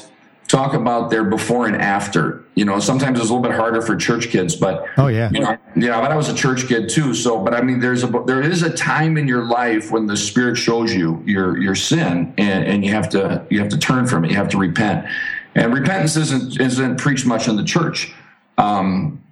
[0.53, 2.45] talk about their before and after.
[2.55, 5.41] You know, sometimes it's a little bit harder for church kids, but oh yeah, you
[5.41, 5.99] know, yeah.
[6.01, 8.63] But I was a church kid too, so but I mean, there's a there is
[8.63, 12.85] a time in your life when the Spirit shows you your your sin, and, and
[12.85, 14.31] you have to you have to turn from it.
[14.31, 15.07] You have to repent,
[15.55, 18.13] and repentance isn't isn't preached much in the church.
[18.59, 19.23] Um,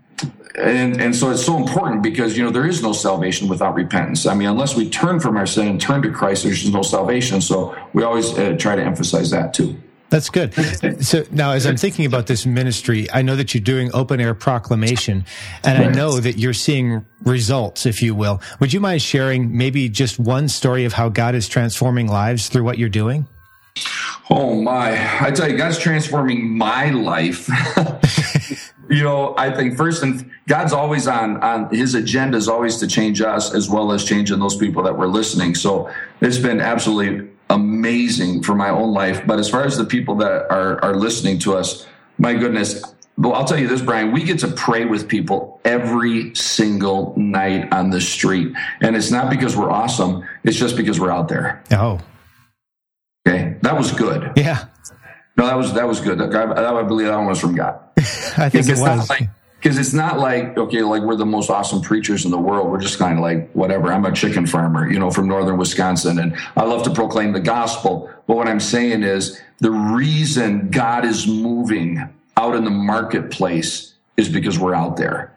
[0.58, 4.24] and and so it's so important because you know there is no salvation without repentance.
[4.24, 7.42] I mean, unless we turn from our sin and turn to Christ, there's no salvation.
[7.42, 9.78] So we always uh, try to emphasize that too.
[10.10, 10.52] That's good.
[11.04, 14.34] So now, as I'm thinking about this ministry, I know that you're doing open air
[14.34, 15.24] proclamation,
[15.64, 18.42] and I know that you're seeing results, if you will.
[18.58, 22.64] Would you mind sharing maybe just one story of how God is transforming lives through
[22.64, 23.28] what you're doing?
[24.28, 24.92] Oh my!
[25.24, 27.48] I tell you, God's transforming my life.
[28.90, 32.88] you know, I think first and God's always on on His agenda is always to
[32.88, 35.54] change us as well as changing those people that we're listening.
[35.54, 35.88] So
[36.20, 39.26] it's been absolutely amazing for my own life.
[39.26, 41.86] But as far as the people that are, are listening to us,
[42.16, 42.82] my goodness,
[43.18, 47.70] well, I'll tell you this, Brian, we get to pray with people every single night
[47.72, 48.54] on the street.
[48.80, 50.26] And it's not because we're awesome.
[50.42, 51.62] It's just because we're out there.
[51.70, 52.00] Oh.
[53.28, 53.56] Okay.
[53.60, 54.32] That was good.
[54.36, 54.64] Yeah.
[55.36, 56.18] No, that was, that was good.
[56.18, 57.78] That, I, I believe that one was from God.
[58.38, 59.10] I think it was.
[59.10, 59.28] Like,
[59.60, 62.70] because it's not like okay like we're the most awesome preachers in the world.
[62.70, 66.18] We're just kind of like whatever i'm a chicken farmer you know from northern wisconsin
[66.18, 68.10] and i love to proclaim the gospel.
[68.26, 72.02] But what i'm saying is the reason god is moving
[72.36, 75.32] out in the marketplace is because we're out there.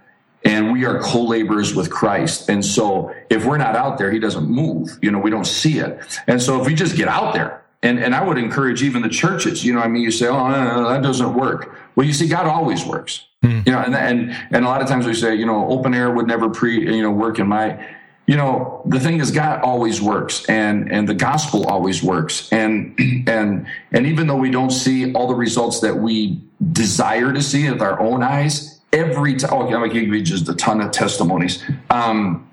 [0.45, 2.49] And we are co-laborers with christ.
[2.49, 4.97] And so if we're not out there he doesn't move.
[5.01, 5.99] You know we don't see it.
[6.27, 9.09] And so if we just get out there and, and I would encourage even the
[9.09, 11.77] churches, you know, I mean, you say, oh, no, no, that doesn't work.
[11.95, 13.27] Well, you see, God always works.
[13.43, 13.65] Mm.
[13.67, 16.09] You know, and, and, and a lot of times we say, you know, open air
[16.09, 17.85] would never pre, you know, work in my,
[18.25, 22.51] you know, the thing is God always works and, and the gospel always works.
[22.53, 26.41] And, and, and even though we don't see all the results that we
[26.71, 30.55] desire to see with our own eyes, every time, oh, I'm give you just a
[30.55, 31.63] ton of testimonies.
[31.89, 32.49] Um,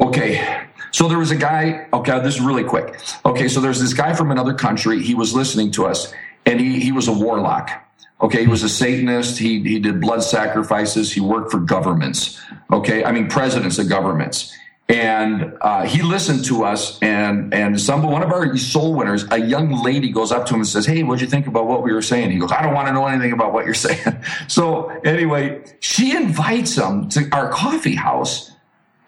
[0.00, 0.68] okay.
[0.92, 3.00] So there was a guy, okay, this is really quick.
[3.24, 3.48] Okay.
[3.48, 5.02] So there's this guy from another country.
[5.02, 6.12] He was listening to us
[6.46, 7.70] and he, he was a warlock
[8.20, 9.38] Okay, he was a Satanist.
[9.38, 11.12] He he did blood sacrifices.
[11.12, 12.40] He worked for governments.
[12.72, 14.54] Okay, I mean presidents of governments.
[14.88, 19.38] And uh, he listened to us, and and some one of our soul winners, a
[19.38, 21.92] young lady, goes up to him and says, "Hey, what'd you think about what we
[21.92, 24.16] were saying?" He goes, "I don't want to know anything about what you're saying."
[24.48, 28.50] So anyway, she invites him to our coffee house,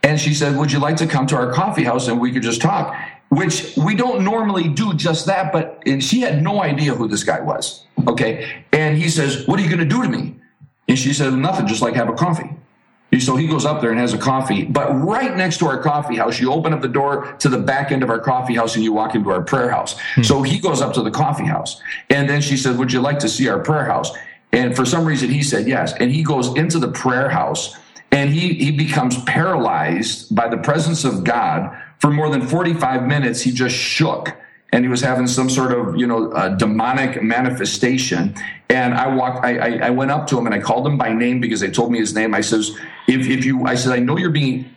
[0.03, 2.43] and she said, "Would you like to come to our coffee house and we could
[2.43, 2.95] just talk?"
[3.31, 7.25] which we don't normally do just that, but and she had no idea who this
[7.25, 7.85] guy was.
[8.07, 8.65] Okay.
[8.73, 10.37] And he says, What are you going to do to me?
[10.89, 12.51] And she said, Nothing, just like have a coffee.
[13.21, 14.65] So he goes up there and has a coffee.
[14.65, 17.91] But right next to our coffee house, you open up the door to the back
[17.91, 19.99] end of our coffee house and you walk into our prayer house.
[20.15, 20.23] Hmm.
[20.23, 21.81] So he goes up to the coffee house.
[22.11, 24.11] And then she said, Would you like to see our prayer house?
[24.53, 25.93] And for some reason, he said yes.
[25.95, 27.77] And he goes into the prayer house
[28.19, 33.41] and he he becomes paralyzed by the presence of God for more than 45 minutes.
[33.41, 34.37] He just shook
[34.73, 38.35] and he was having some sort of you know demonic manifestation
[38.69, 41.13] and i walked I, I, I went up to him and i called him by
[41.13, 43.99] name because they told me his name i says if, if you i said i
[43.99, 44.75] know you're being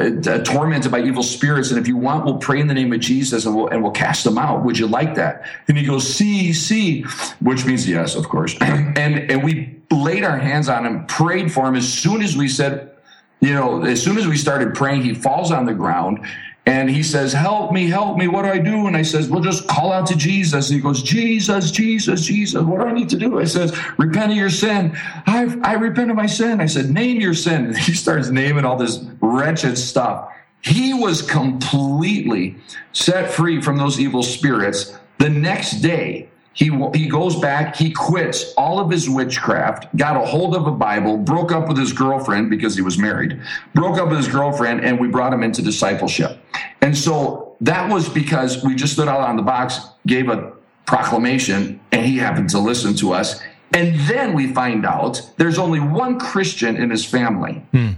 [0.00, 3.00] uh, tormented by evil spirits and if you want we'll pray in the name of
[3.00, 6.10] jesus and we'll and we'll cast them out would you like that and he goes
[6.10, 7.02] see see
[7.40, 11.68] which means yes of course and and we laid our hands on him prayed for
[11.68, 12.96] him as soon as we said
[13.40, 16.18] you know as soon as we started praying he falls on the ground
[16.66, 18.26] and he says, Help me, help me.
[18.26, 18.86] What do I do?
[18.86, 20.70] And I says, Well, just call out to Jesus.
[20.70, 22.62] And he goes, Jesus, Jesus, Jesus.
[22.62, 23.38] What do I need to do?
[23.38, 24.96] I says, Repent of your sin.
[25.26, 26.62] I, I repent of my sin.
[26.62, 27.66] I said, Name your sin.
[27.66, 28.96] And he starts naming all this
[29.34, 30.30] wretched stuff.
[30.62, 32.56] He was completely
[32.92, 34.96] set free from those evil spirits.
[35.18, 40.24] The next day, he, he goes back, he quits all of his witchcraft, got a
[40.24, 43.40] hold of a Bible, broke up with his girlfriend because he was married,
[43.74, 46.38] broke up with his girlfriend, and we brought him into discipleship.
[46.80, 50.52] And so that was because we just stood out on the box, gave a
[50.86, 53.40] proclamation, and he happened to listen to us.
[53.72, 57.54] And then we find out there's only one Christian in his family.
[57.72, 57.92] Hmm.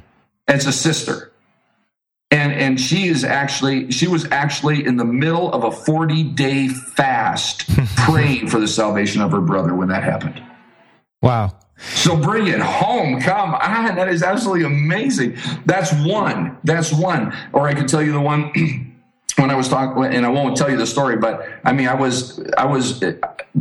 [0.49, 1.32] It's a sister.
[2.30, 6.68] And and she is actually she was actually in the middle of a 40 day
[6.68, 10.42] fast praying for the salvation of her brother when that happened.
[11.22, 11.57] Wow.
[11.78, 13.20] So bring it home.
[13.20, 13.94] Come on.
[13.94, 15.36] That is absolutely amazing.
[15.66, 16.59] That's one.
[16.64, 17.36] That's one.
[17.53, 18.53] Or i could tell you the one
[19.36, 21.94] when i was talking and i won't tell you the story but i mean i
[21.94, 23.12] was i was uh,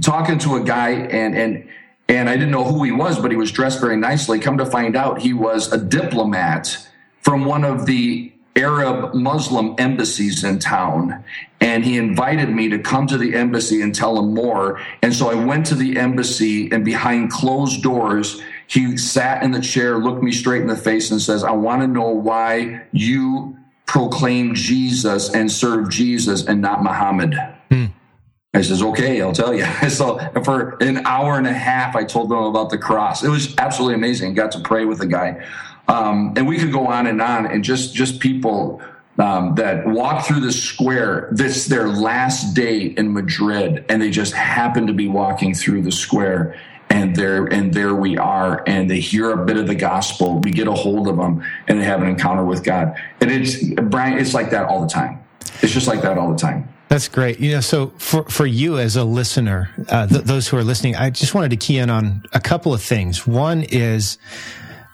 [0.01, 1.67] talking to a guy and and
[2.07, 4.65] and i didn't know who he was but he was dressed very nicely come to
[4.65, 6.87] find out he was a diplomat
[7.21, 11.23] from one of the Arab Muslim embassies in town.
[11.59, 14.79] And he invited me to come to the embassy and tell him more.
[15.01, 19.61] And so I went to the embassy, and behind closed doors, he sat in the
[19.61, 23.57] chair, looked me straight in the face, and says, I want to know why you
[23.85, 27.35] proclaim Jesus and serve Jesus and not Muhammad.
[27.69, 27.85] Hmm.
[28.55, 29.65] I says, okay, I'll tell you.
[29.89, 33.23] So for an hour and a half, I told them about the cross.
[33.23, 34.33] It was absolutely amazing.
[34.33, 35.45] Got to pray with the guy.
[35.87, 38.81] Um, and we could go on and on and just, just people
[39.19, 41.29] um, that walk through the square.
[41.31, 45.91] This their last day in Madrid, and they just happen to be walking through the
[45.91, 50.39] square, and there and there we are, and they hear a bit of the gospel.
[50.39, 52.95] We get a hold of them, and they have an encounter with God.
[53.21, 55.24] And it's Brian, it's like that all the time.
[55.61, 56.69] It's just like that all the time.
[56.87, 57.39] That's great.
[57.39, 60.95] You know, so for for you as a listener, uh, th- those who are listening,
[60.95, 63.25] I just wanted to key in on a couple of things.
[63.25, 64.17] One is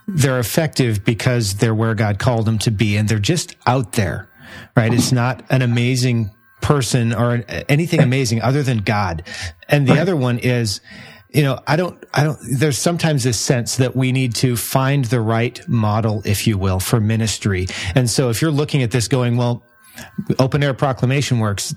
[0.07, 4.29] they're effective because they're where God called them to be and they're just out there,
[4.75, 4.93] right?
[4.93, 6.31] It's not an amazing
[6.61, 9.23] person or anything amazing other than God.
[9.67, 10.81] And the other one is,
[11.29, 15.05] you know, I don't, I don't, there's sometimes this sense that we need to find
[15.05, 17.67] the right model, if you will, for ministry.
[17.95, 19.63] And so if you're looking at this going, well,
[20.39, 21.75] open air proclamation works.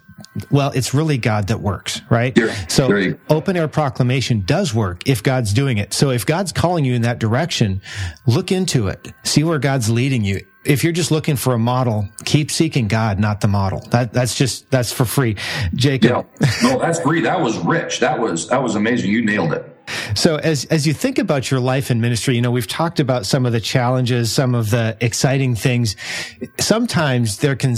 [0.50, 2.36] Well, it's really God that works, right?
[2.68, 5.92] so open air proclamation does work if God's doing it.
[5.92, 7.80] So if God's calling you in that direction,
[8.26, 9.12] look into it.
[9.24, 10.40] See where God's leading you.
[10.64, 13.80] If you're just looking for a model, keep seeking God, not the model.
[13.90, 15.36] That that's just that's for free.
[15.74, 16.26] Jacob.
[16.40, 16.50] Yeah.
[16.62, 17.20] No, that's free.
[17.20, 18.00] That was rich.
[18.00, 19.10] That was that was amazing.
[19.10, 19.74] You nailed it.
[20.14, 23.26] So as as you think about your life in ministry, you know, we've talked about
[23.26, 25.97] some of the challenges, some of the exciting things.
[26.59, 27.76] Sometimes there can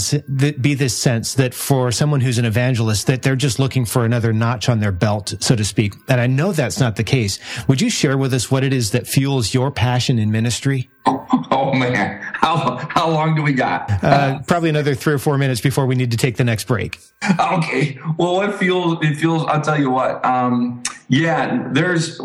[0.61, 4.33] be this sense that for someone who's an evangelist that they're just looking for another
[4.33, 5.93] notch on their belt, so to speak.
[6.07, 7.39] And I know that's not the case.
[7.67, 10.89] Would you share with us what it is that fuels your passion in ministry?
[11.49, 13.91] Oh man, how how long do we got?
[14.03, 16.99] Uh, probably another three or four minutes before we need to take the next break.
[17.39, 17.99] Okay.
[18.17, 19.43] Well, what feels it feels.
[19.47, 20.23] I'll tell you what.
[20.23, 22.19] Um, yeah, there's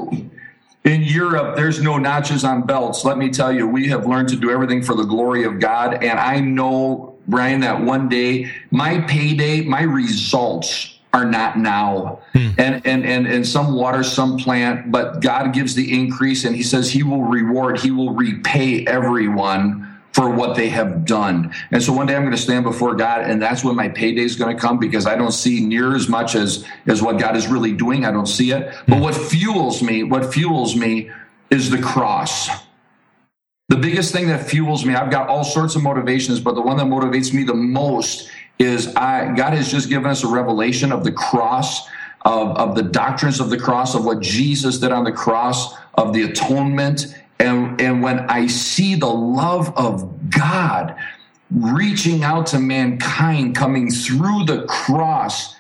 [0.85, 3.05] in Europe, there's no notches on belts.
[3.05, 6.03] Let me tell you, we have learned to do everything for the glory of God,
[6.03, 12.21] and I know, Brian, that one day my payday, my results are not now.
[12.33, 12.49] Hmm.
[12.59, 16.63] And, and, and, and some water, some plant, but God gives the increase and he
[16.63, 21.55] says he will reward, he will repay everyone for what they have done.
[21.71, 24.23] And so one day I'm going to stand before God and that's when my payday
[24.23, 27.37] is going to come because I don't see near as much as, as what God
[27.37, 28.05] is really doing.
[28.05, 28.75] I don't see it.
[28.87, 31.11] But what fuels me, what fuels me
[31.51, 32.49] is the cross.
[33.69, 36.77] The biggest thing that fuels me, I've got all sorts of motivations, but the one
[36.77, 41.05] that motivates me the most is I, God has just given us a revelation of
[41.05, 41.89] the cross,
[42.25, 46.13] of, of the doctrines of the cross, of what Jesus did on the cross, of
[46.13, 47.17] the atonement.
[47.39, 50.97] And, and when I see the love of God
[51.51, 55.55] reaching out to mankind coming through the cross,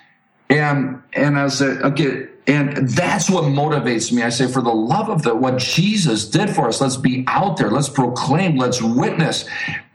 [0.49, 4.23] and and I said, okay, And that's what motivates me.
[4.23, 7.57] I say, for the love of the what Jesus did for us, let's be out
[7.57, 9.49] there, let's proclaim, let's witness.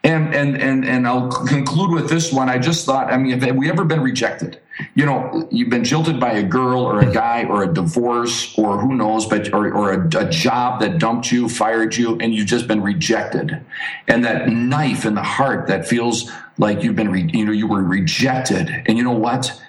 [0.04, 2.50] And and and and I'll conclude with this one.
[2.50, 4.62] I just thought, I mean, have we ever been rejected?
[4.96, 8.78] You know, you've been jilted by a girl or a guy or a divorce or
[8.78, 12.48] who knows, but or, or a, a job that dumped you, fired you, and you've
[12.48, 13.64] just been rejected.
[14.08, 17.68] And that knife in the heart that feels like you've been, re, you know, you
[17.68, 18.70] were rejected.
[18.86, 19.62] And you know what?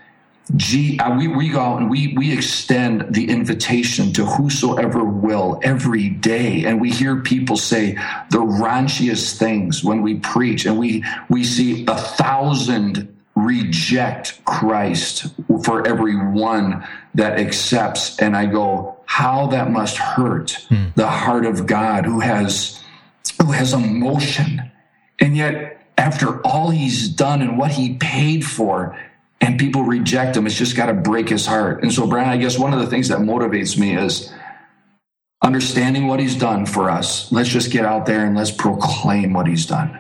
[0.56, 5.60] Gee, uh, we, we go out and we, we extend the invitation to whosoever will
[5.62, 6.64] every day.
[6.64, 7.92] And we hear people say
[8.30, 13.14] the raunchiest things when we preach and we, we see a thousand
[13.48, 15.26] reject Christ
[15.64, 18.18] for every one that accepts.
[18.18, 20.86] And I go, how that must hurt hmm.
[20.94, 22.82] the heart of God who has,
[23.40, 24.70] who has emotion.
[25.18, 28.96] And yet after all he's done and what he paid for,
[29.40, 30.46] and people reject him.
[30.46, 31.82] It's just got to break his heart.
[31.82, 34.32] And so, Brian, I guess one of the things that motivates me is
[35.42, 37.30] understanding what he's done for us.
[37.30, 39.98] Let's just get out there and let's proclaim what he's done.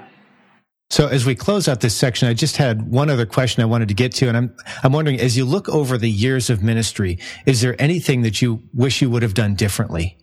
[0.90, 3.88] So as we close out this section, I just had one other question I wanted
[3.88, 4.28] to get to.
[4.28, 8.22] And I'm, I'm wondering, as you look over the years of ministry, is there anything
[8.22, 10.16] that you wish you would have done differently?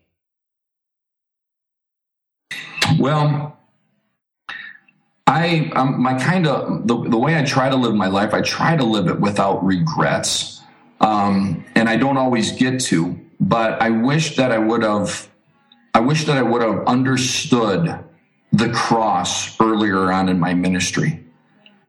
[2.97, 3.57] Well,
[5.27, 8.41] I um, my kind of the, the way I try to live my life, I
[8.41, 10.61] try to live it without regrets,
[11.01, 13.19] um, and I don't always get to.
[13.39, 15.27] But I wish that I would have.
[15.95, 18.03] I wish that I would have understood
[18.55, 21.21] the cross earlier on in my ministry.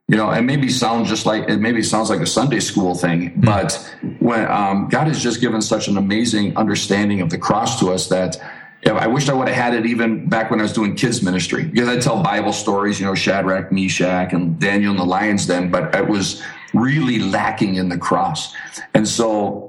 [0.09, 3.31] You know, it maybe sounds just like it maybe sounds like a Sunday school thing,
[3.31, 3.41] hmm.
[3.41, 7.93] but when um, God has just given such an amazing understanding of the cross to
[7.93, 8.37] us that
[8.85, 11.65] I wish I would have had it even back when I was doing kids ministry
[11.65, 15.71] because I tell Bible stories, you know, Shadrach, Meshach, and Daniel in the lion's den,
[15.71, 16.41] but it was
[16.73, 18.55] really lacking in the cross.
[18.95, 19.66] And so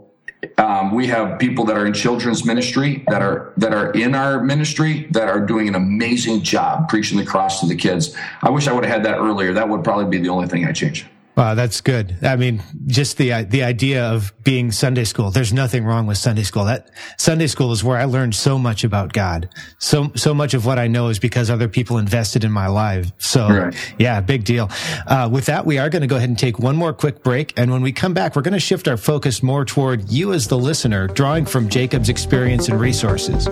[0.58, 4.44] um, we have people that are in children's ministry that are that are in our
[4.44, 8.16] ministry that are doing an amazing job preaching the cross to the kids.
[8.42, 9.54] I wish I would have had that earlier.
[9.54, 11.06] That would probably be the only thing I change.
[11.38, 12.18] Wow, that's good.
[12.24, 15.30] I mean, just the the idea of being Sunday school.
[15.30, 16.66] There's nothing wrong with Sunday school.
[16.66, 19.48] That Sunday school is where I learned so much about God.
[19.78, 23.12] So so much of what I know is because other people invested in my life.
[23.20, 23.94] So right.
[24.00, 24.72] yeah, big deal.
[25.06, 27.54] Uh, with that, we are going to go ahead and take one more quick break,
[27.56, 30.48] and when we come back, we're going to shift our focus more toward you as
[30.48, 33.48] the listener, drawing from Jacob's experience and resources.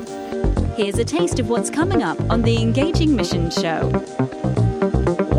[0.75, 3.91] Here's a taste of what's coming up on the Engaging Mission Show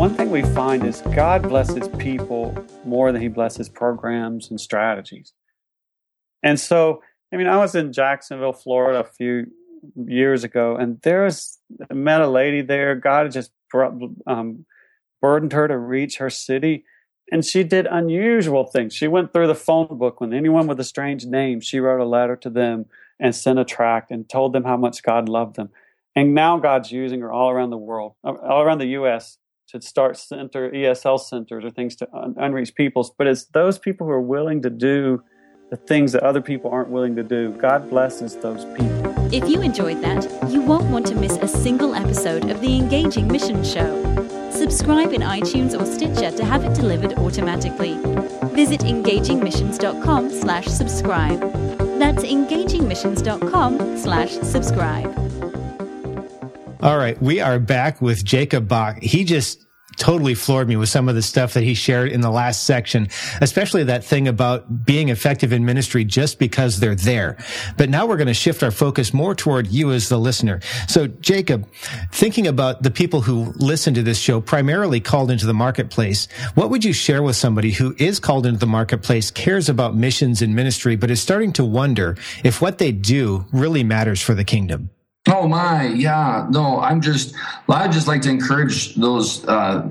[0.07, 2.55] one thing we find is God blesses people
[2.85, 5.33] more than he blesses programs and strategies.
[6.41, 7.01] And so,
[7.33, 9.47] I mean, I was in Jacksonville, Florida a few
[9.97, 11.59] years ago, and there was
[11.91, 12.95] met a lady there.
[12.95, 13.95] God just brought,
[14.25, 14.65] um,
[15.21, 16.85] burdened her to reach her city,
[17.29, 18.93] and she did unusual things.
[18.93, 22.05] She went through the phone book when anyone with a strange name, she wrote a
[22.05, 22.85] letter to them
[23.19, 25.69] and sent a tract and told them how much God loved them.
[26.15, 29.37] And now God's using her all around the world, all around the U.S
[29.67, 33.11] to start center ESL centers or things to un- unreached peoples.
[33.17, 35.23] But it's those people who are willing to do
[35.69, 37.51] the things that other people aren't willing to do.
[37.53, 39.33] God blesses those people.
[39.33, 43.27] If you enjoyed that, you won't want to miss a single episode of the Engaging
[43.27, 44.03] Mission Show.
[44.51, 47.95] Subscribe in iTunes or Stitcher to have it delivered automatically.
[48.55, 51.39] Visit engagingmissions.com slash subscribe.
[51.99, 55.26] That's engagingmissions.com slash subscribe.
[56.81, 57.19] All right.
[57.21, 59.01] We are back with Jacob Bock.
[59.01, 59.65] He just
[59.97, 63.07] totally floored me with some of the stuff that he shared in the last section,
[63.41, 67.35] especially that thing about being effective in ministry just because they're there.
[67.77, 70.59] But now we're going to shift our focus more toward you as the listener.
[70.87, 71.67] So Jacob,
[72.11, 76.69] thinking about the people who listen to this show, primarily called into the marketplace, what
[76.69, 80.55] would you share with somebody who is called into the marketplace, cares about missions and
[80.55, 84.91] ministry, but is starting to wonder if what they do really matters for the kingdom?
[85.27, 86.47] Oh my, yeah.
[86.49, 87.35] No, I'm just.
[87.69, 89.45] I just like to encourage those.
[89.45, 89.87] Uh,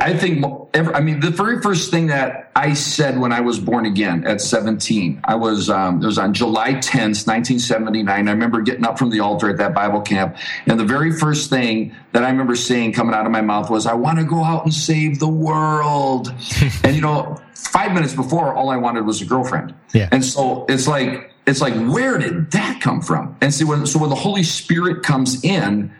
[0.00, 0.44] I think.
[0.74, 4.26] Every, I mean, the very first thing that I said when I was born again
[4.26, 5.70] at 17, I was.
[5.70, 8.28] Um, it was on July 10th, 1979.
[8.28, 11.48] I remember getting up from the altar at that Bible camp, and the very first
[11.48, 14.44] thing that I remember saying coming out of my mouth was, "I want to go
[14.44, 16.34] out and save the world."
[16.84, 19.74] and you know, five minutes before, all I wanted was a girlfriend.
[19.94, 20.08] Yeah.
[20.12, 23.36] And so it's like it's like where did that come from?
[23.40, 25.90] And see when so when the holy spirit comes in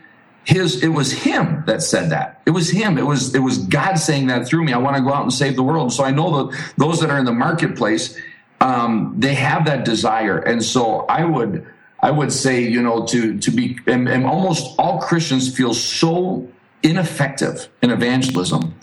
[0.45, 2.41] his it was him that said that.
[2.45, 2.97] It was him.
[2.97, 4.73] It was it was god saying that through me.
[4.73, 5.91] I want to go out and save the world.
[5.91, 8.17] So i know that those that are in the marketplace
[8.61, 10.37] um, they have that desire.
[10.37, 11.65] And so i would
[12.01, 16.47] i would say you know to to be and, and almost all christians feel so
[16.83, 18.73] ineffective in evangelism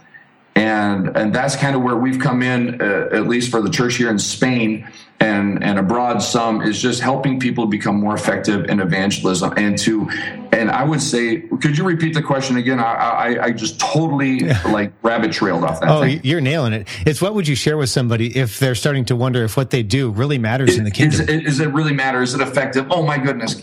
[0.57, 3.97] and and that's kind of where we've come in, uh, at least for the church
[3.97, 4.89] here in Spain
[5.21, 6.23] and and abroad.
[6.23, 10.09] Some is just helping people become more effective in evangelism and to,
[10.53, 12.81] and I would say, could you repeat the question again?
[12.81, 15.91] I I, I just totally like rabbit trailed off that.
[15.91, 16.21] Oh, thing.
[16.25, 16.89] you're nailing it.
[17.05, 19.83] It's what would you share with somebody if they're starting to wonder if what they
[19.83, 21.29] do really matters it, in the kingdom?
[21.29, 22.23] Is, is it really matter?
[22.23, 22.87] Is it effective?
[22.91, 23.63] Oh my goodness.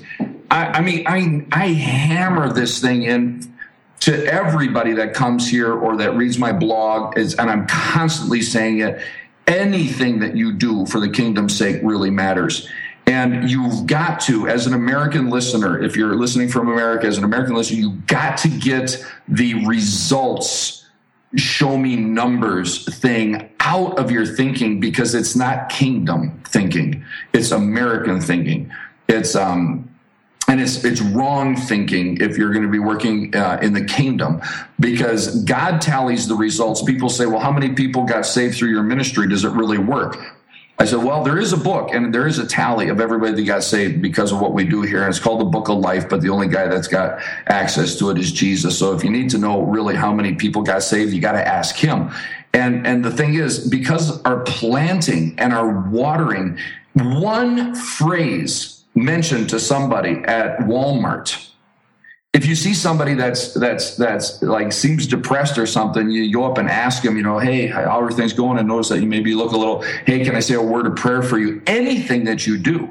[0.52, 3.53] I, I mean, I I hammer this thing in
[4.04, 8.80] to everybody that comes here or that reads my blog is, and I'm constantly saying
[8.80, 9.01] it,
[9.47, 12.68] anything that you do for the kingdom's sake really matters.
[13.08, 17.24] And you've got to, as an American listener, if you're listening from America, as an
[17.24, 20.86] American listener, you've got to get the results,
[21.38, 27.06] show me numbers thing out of your thinking because it's not kingdom thinking.
[27.32, 28.70] It's American thinking.
[29.08, 29.83] It's, um,
[30.48, 34.41] and it's it's wrong thinking if you're going to be working uh, in the kingdom
[34.80, 36.84] because God tallies the results.
[36.84, 39.28] People say, "Well, how many people got saved through your ministry?
[39.28, 40.18] Does it really work?"
[40.80, 43.44] I said, "Well, there is a book and there is a tally of everybody that
[43.44, 46.10] got saved because of what we do here, and it's called the Book of Life.
[46.10, 48.78] But the only guy that's got access to it is Jesus.
[48.78, 51.48] So if you need to know really how many people got saved, you got to
[51.48, 52.12] ask Him."
[52.54, 56.58] And and the thing is, because our planting and our watering,
[56.94, 61.50] one phrase mentioned to somebody at Walmart.
[62.34, 66.58] If you see somebody that's that's that's like seems depressed or something, you go up
[66.58, 68.58] and ask them, you know, hey, how are things going?
[68.58, 70.96] And notice that you maybe look a little, hey, can I say a word of
[70.96, 71.62] prayer for you?
[71.68, 72.89] Anything that you do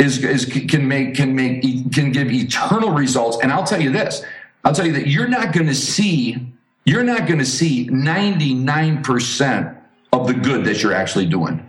[0.00, 1.62] is, is can make can make
[1.92, 3.38] can give eternal results.
[3.42, 4.24] And I'll tell you this,
[4.64, 6.52] I'll tell you that you're not going to see
[6.88, 9.76] you're not going to see 99%
[10.12, 11.67] of the good that you're actually doing.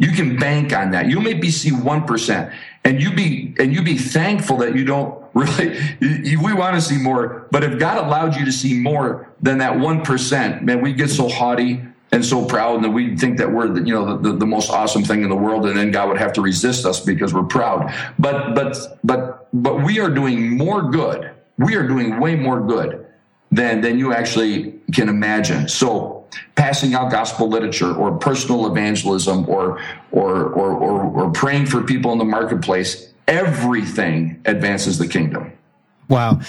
[0.00, 1.06] You can bank on that.
[1.08, 5.78] You maybe see 1% and you be, and you be thankful that you don't really,
[6.00, 9.74] we want to see more, but if God allowed you to see more than that
[9.74, 11.82] 1%, man, we get so haughty
[12.12, 15.04] and so proud and we think that we're you know the, the, the, most awesome
[15.04, 17.94] thing in the world and then god would have to resist us because we're proud.
[18.18, 21.30] But but but but we are doing more good.
[21.56, 23.06] We are doing way more good
[23.52, 25.68] than than you actually can imagine.
[25.68, 26.19] So
[26.54, 29.80] passing out gospel literature or personal evangelism or,
[30.12, 35.52] or, or, or, or praying for people in the marketplace, everything advances the kingdom.
[36.08, 36.40] Wow.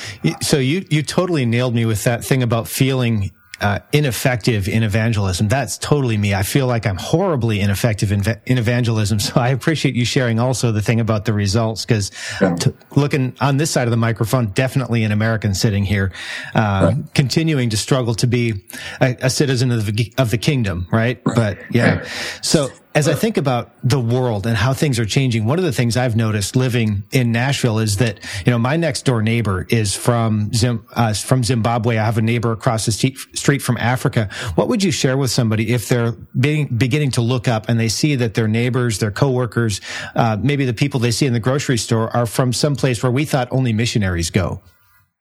[0.42, 5.47] So you, you totally nailed me with that thing about feeling uh, ineffective in evangelism.
[5.47, 6.34] That's totally me.
[6.34, 9.20] I feel like I'm horribly ineffective in, in evangelism.
[9.32, 12.55] So I appreciate you sharing also the thing about the results because yeah.
[12.95, 16.12] looking on this side of the microphone, definitely an American sitting here,
[16.55, 17.14] uh, right.
[17.14, 18.64] continuing to struggle to be
[18.99, 21.22] a, a citizen of the, of the kingdom, right?
[21.24, 21.36] right.
[21.36, 21.99] But yeah.
[21.99, 22.07] Right.
[22.41, 25.72] So as I think about the world and how things are changing, one of the
[25.72, 29.96] things I've noticed living in Nashville is that, you know, my next door neighbor is
[29.96, 31.98] from Zim, uh, from Zimbabwe.
[31.98, 34.30] I have a neighbor across the street from Africa.
[34.56, 37.88] What would you share with somebody if they're being, beginning to look up and they
[37.88, 39.80] see that their neighbors, their coworkers,
[40.16, 43.12] uh, maybe the people they see in the grocery store are from some place where
[43.12, 44.62] we thought only missionaries go?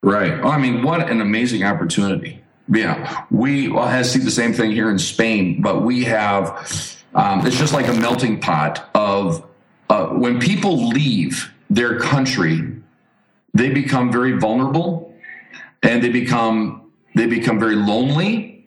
[0.03, 0.33] Right.
[0.33, 2.43] I mean, what an amazing opportunity.
[2.67, 3.25] Yeah.
[3.31, 7.57] We well, I see the same thing here in Spain, but we have, um, it's
[7.57, 9.45] just like a melting pot of
[9.89, 12.61] uh, when people leave their country,
[13.53, 15.13] they become very vulnerable,
[15.83, 18.65] and they become they become very lonely,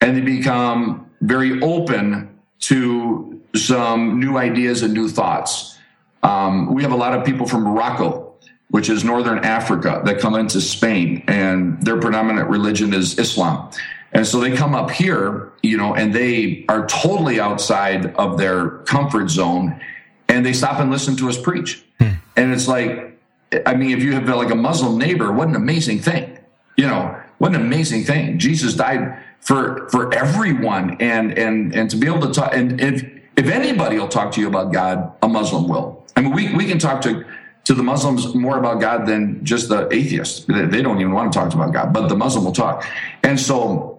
[0.00, 5.78] and they become very open to some new ideas and new thoughts.
[6.22, 8.34] Um, we have a lot of people from Morocco,
[8.70, 13.70] which is northern Africa, that come into Spain, and their predominant religion is Islam.
[14.14, 18.70] And so they come up here, you know, and they are totally outside of their
[18.84, 19.80] comfort zone
[20.28, 21.84] and they stop and listen to us preach.
[21.98, 22.10] Hmm.
[22.36, 23.18] And it's like,
[23.66, 26.38] I mean, if you have like a Muslim neighbor, what an amazing thing,
[26.76, 28.38] you know, what an amazing thing.
[28.38, 30.96] Jesus died for, for everyone.
[31.00, 33.02] And, and, and to be able to talk, and if,
[33.36, 36.04] if anybody will talk to you about God, a Muslim will.
[36.16, 37.24] I mean, we, we can talk to,
[37.64, 40.44] to the Muslims more about God than just the atheists.
[40.46, 42.86] They don't even want to talk about God, but the Muslim will talk.
[43.22, 43.93] And so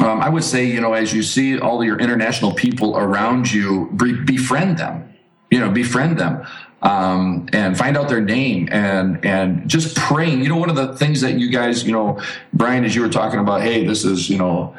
[0.00, 3.90] um, I would say, you know, as you see all your international people around you,
[3.92, 5.10] befriend them.
[5.50, 6.44] You know, befriend them
[6.84, 10.42] um, and find out their name and and just praying.
[10.42, 12.20] You know, one of the things that you guys, you know,
[12.52, 14.76] Brian, as you were talking about, hey, this is, you know,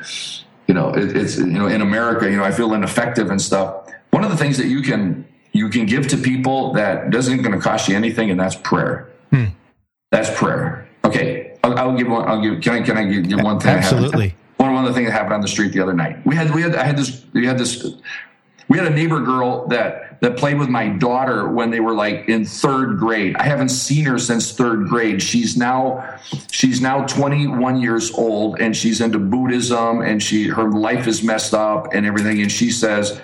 [0.67, 3.89] you know, it, it's you know, in America, you know, I feel ineffective and stuff.
[4.11, 7.53] One of the things that you can you can give to people that doesn't going
[7.53, 9.09] to cost you anything, and that's prayer.
[9.31, 9.45] Hmm.
[10.11, 10.87] That's prayer.
[11.03, 12.27] Okay, I'll, I'll, give one.
[12.27, 12.61] I'll give.
[12.61, 12.81] Can I?
[12.81, 13.77] Can I give, give one thing?
[13.77, 14.35] Absolutely
[14.85, 16.25] the things that happened on the street the other night.
[16.25, 17.85] We had we had I had this we had this
[18.67, 21.93] we had a neighbor girl that that that played with my daughter when they were
[21.93, 23.35] like in third grade.
[23.37, 25.21] I haven't seen her since third grade.
[25.21, 26.19] She's now
[26.51, 31.53] she's now 21 years old and she's into Buddhism and she her life is messed
[31.53, 32.41] up and everything.
[32.41, 33.19] And she says,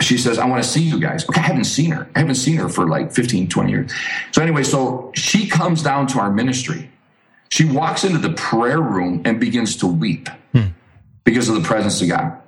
[0.00, 1.28] she says, I want to see you guys.
[1.28, 2.08] Okay, I haven't seen her.
[2.14, 3.92] I haven't seen her for like 15, 20 years.
[4.32, 6.90] So anyway, so she comes down to our ministry.
[7.50, 10.68] She walks into the prayer room and begins to weep hmm.
[11.24, 12.38] Because of the presence of God.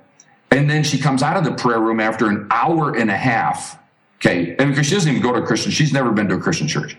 [0.51, 3.77] And then she comes out of the prayer room after an hour and a half.
[4.17, 4.55] Okay.
[4.57, 6.67] And because she doesn't even go to a Christian, she's never been to a Christian
[6.67, 6.95] church.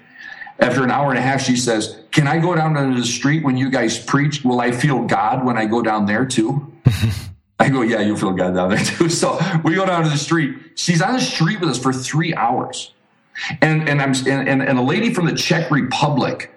[0.59, 3.45] After an hour and a half, she says, Can I go down to the street
[3.45, 4.45] when you guys preach?
[4.45, 6.72] Will I feel God when I go down there too?
[7.59, 9.09] I go, yeah, you feel God down there too.
[9.09, 10.57] So we go down to the street.
[10.75, 12.93] She's on the street with us for three hours.
[13.61, 16.53] And, and I'm, and, and a lady from the Czech Republic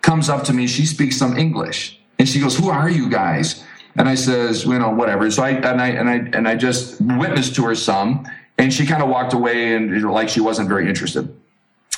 [0.00, 0.66] comes up to me.
[0.66, 3.64] She speaks some English and she goes, who are you guys?
[3.96, 5.30] And I says, you know, whatever.
[5.30, 8.26] So I, and I, and I, and I just witnessed to her some
[8.58, 11.34] and she kind of walked away and like she wasn't very interested.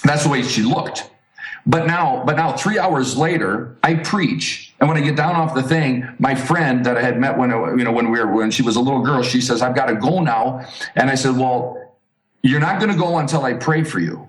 [0.04, 1.10] That's the way she looked.
[1.66, 4.72] But now, but now three hours later, I preach.
[4.78, 7.50] And when I get down off the thing, my friend that I had met when,
[7.50, 9.86] you know, when we were, when she was a little girl, she says, I've got
[9.86, 10.64] to go now.
[10.94, 11.94] And I said, well,
[12.42, 14.28] you're not going to go until I pray for you.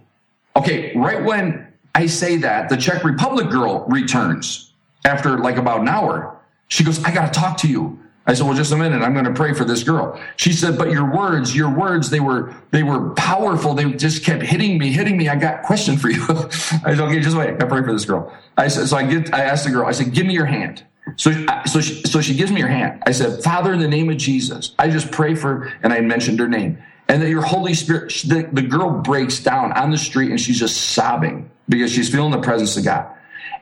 [0.56, 0.96] Okay.
[0.96, 4.74] Right when I say that, the Czech Republic girl returns
[5.06, 6.37] after like about an hour.
[6.68, 8.00] She goes, I got to talk to you.
[8.26, 9.02] I said, well, just a minute.
[9.02, 10.20] I'm going to pray for this girl.
[10.36, 13.74] She said, but your words, your words, they were, they were powerful.
[13.74, 15.30] They just kept hitting me, hitting me.
[15.30, 16.22] I got a question for you.
[16.30, 17.52] I said, okay, just wait.
[17.52, 18.36] I pray for this girl.
[18.58, 20.84] I said, so I get, I asked the girl, I said, give me your hand.
[21.16, 21.32] So,
[21.66, 23.02] so she, so she gives me her hand.
[23.06, 26.40] I said, Father, in the name of Jesus, I just pray for, and I mentioned
[26.40, 30.30] her name and that your Holy Spirit, the, the girl breaks down on the street
[30.30, 33.08] and she's just sobbing because she's feeling the presence of God.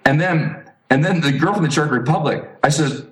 [0.06, 3.08] And then, and then the girl from the Czech Republic, I said,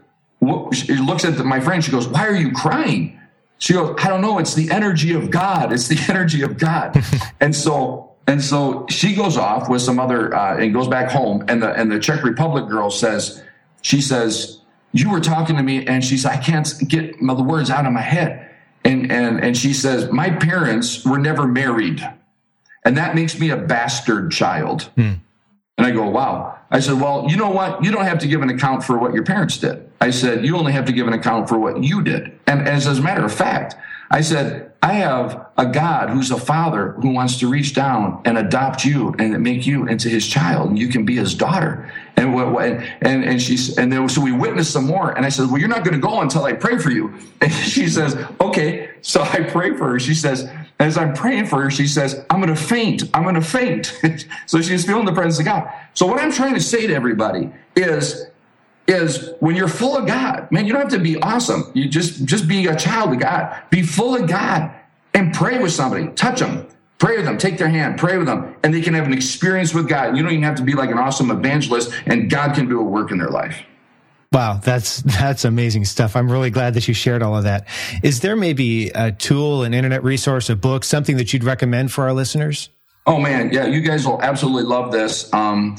[0.74, 1.84] she looks at my friend.
[1.84, 3.20] She goes, "Why are you crying?"
[3.58, 4.40] She goes, "I don't know.
[4.40, 5.72] It's the energy of God.
[5.72, 7.02] It's the energy of God."
[7.40, 11.46] and so and so she goes off with some other uh, and goes back home.
[11.48, 13.44] And the and the Czech Republic girl says,
[13.82, 14.60] she says,
[14.92, 17.94] "You were talking to me," and she says, "I can't get the words out of
[17.94, 18.50] my head."
[18.84, 22.08] And and and she says, "My parents were never married,
[22.86, 25.14] and that makes me a bastard child." Hmm.
[25.78, 27.82] And I go, "Wow." I said, "Well, you know what?
[27.84, 30.58] You don't have to give an account for what your parents did." I said, you
[30.58, 32.38] only have to give an account for what you did.
[32.46, 33.76] And as, as a matter of fact,
[34.12, 38.38] I said, I have a God who's a father who wants to reach down and
[38.38, 40.72] adopt you and make you into his child.
[40.72, 41.90] and You can be his daughter.
[42.18, 42.64] And what,
[43.02, 45.12] and, and she's, and then, so we witnessed some more.
[45.12, 47.14] And I said, well, you're not going to go until I pray for you.
[47.40, 48.90] And she says, okay.
[49.02, 50.00] So I pray for her.
[50.02, 50.50] She says,
[50.84, 53.04] as I'm praying for her, she says, I'm going to faint.
[53.14, 53.98] I'm going to faint.
[54.46, 55.72] so she's feeling the presence of God.
[55.94, 58.28] So what I'm trying to say to everybody is
[58.86, 61.72] is when you're full of God, man, you don't have to be awesome.
[61.74, 63.62] You just, just be a child of God.
[63.70, 64.74] Be full of God
[65.14, 66.08] and pray with somebody.
[66.10, 66.68] Touch them.
[66.98, 67.38] Pray with them.
[67.38, 67.98] Take their hand.
[67.98, 68.56] Pray with them.
[68.64, 70.18] And they can have an experience with God.
[70.18, 72.84] You don't even have to be like an awesome evangelist and God can do a
[72.84, 73.64] work in their life.
[74.34, 76.16] Wow, that's that's amazing stuff.
[76.16, 77.68] I'm really glad that you shared all of that.
[78.02, 82.06] Is there maybe a tool, an internet resource, a book, something that you'd recommend for
[82.06, 82.70] our listeners?
[83.06, 85.32] Oh man, yeah, you guys will absolutely love this.
[85.34, 85.78] Um,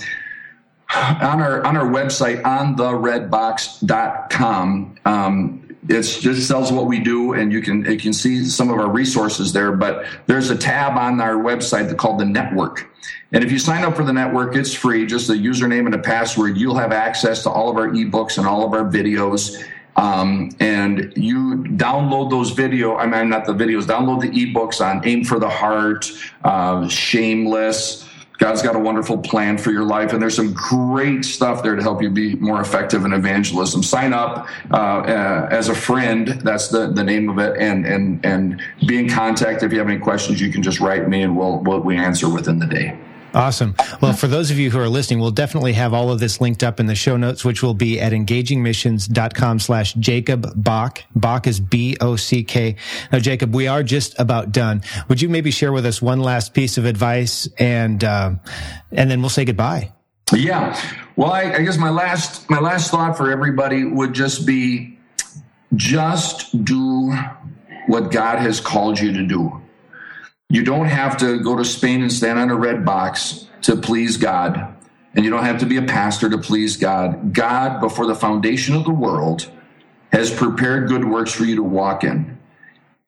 [0.94, 7.52] on our on our website on theredbox.com um, it just tells what we do and
[7.52, 11.20] you can you can see some of our resources there but there's a tab on
[11.20, 12.90] our website called the network.
[13.32, 15.06] And if you sign up for the network it's free.
[15.06, 18.46] Just a username and a password you'll have access to all of our ebooks and
[18.46, 19.62] all of our videos.
[19.96, 25.06] Um, and you download those video i mean not the videos download the ebooks on
[25.06, 26.10] aim for the heart
[26.42, 28.04] uh, shameless
[28.38, 31.82] God's got a wonderful plan for your life, and there's some great stuff there to
[31.82, 33.82] help you be more effective in evangelism.
[33.82, 36.28] Sign up uh, uh, as a friend.
[36.42, 39.88] That's the, the name of it, and and and be in contact if you have
[39.88, 40.40] any questions.
[40.40, 42.98] You can just write me, and we'll, we'll we answer within the day.
[43.34, 43.74] Awesome.
[44.00, 46.62] Well, for those of you who are listening, we'll definitely have all of this linked
[46.62, 51.02] up in the show notes, which will be at engagingmissions.com slash Jacob Bock.
[51.16, 52.76] Bock is B-O-C-K.
[53.10, 54.82] Now, Jacob, we are just about done.
[55.08, 58.34] Would you maybe share with us one last piece of advice and, uh,
[58.92, 59.92] and then we'll say goodbye?
[60.32, 60.80] Yeah.
[61.16, 64.96] Well, I, I guess my last, my last thought for everybody would just be
[65.74, 67.12] just do
[67.88, 69.60] what God has called you to do
[70.54, 74.16] you don't have to go to Spain and stand on a red box to please
[74.16, 74.72] God.
[75.14, 77.32] And you don't have to be a pastor to please God.
[77.32, 79.50] God, before the foundation of the world,
[80.12, 82.38] has prepared good works for you to walk in.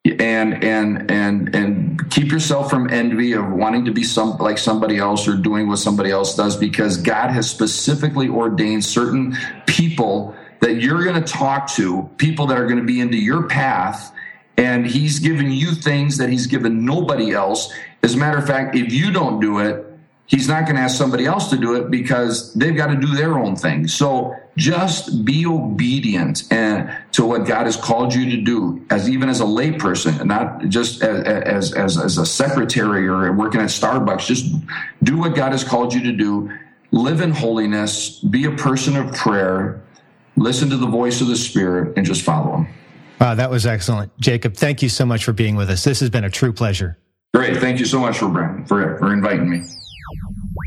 [0.03, 4.97] And and and and keep yourself from envy of wanting to be some like somebody
[4.97, 10.81] else or doing what somebody else does because God has specifically ordained certain people that
[10.81, 14.13] you're going to talk to, people that are going to be into your path
[14.57, 17.71] and he's given you things that he's given nobody else.
[18.03, 19.85] As a matter of fact, if you don't do it,
[20.25, 23.07] he's not going to ask somebody else to do it because they've got to do
[23.15, 23.87] their own thing.
[23.87, 29.29] So just be obedient and to what God has called you to do as even
[29.29, 34.25] as a layperson not just as, as, as a secretary or working at Starbucks.
[34.25, 34.53] Just
[35.03, 36.51] do what God has called you to do.
[36.91, 39.81] Live in holiness, be a person of prayer,
[40.37, 42.67] listen to the voice of the Spirit, and just follow Him.
[43.19, 44.17] Wow, that was excellent.
[44.19, 45.83] Jacob, thank you so much for being with us.
[45.83, 46.97] This has been a true pleasure.
[47.33, 47.57] Great.
[47.57, 48.31] Thank you so much for,
[48.67, 49.63] for, for inviting me.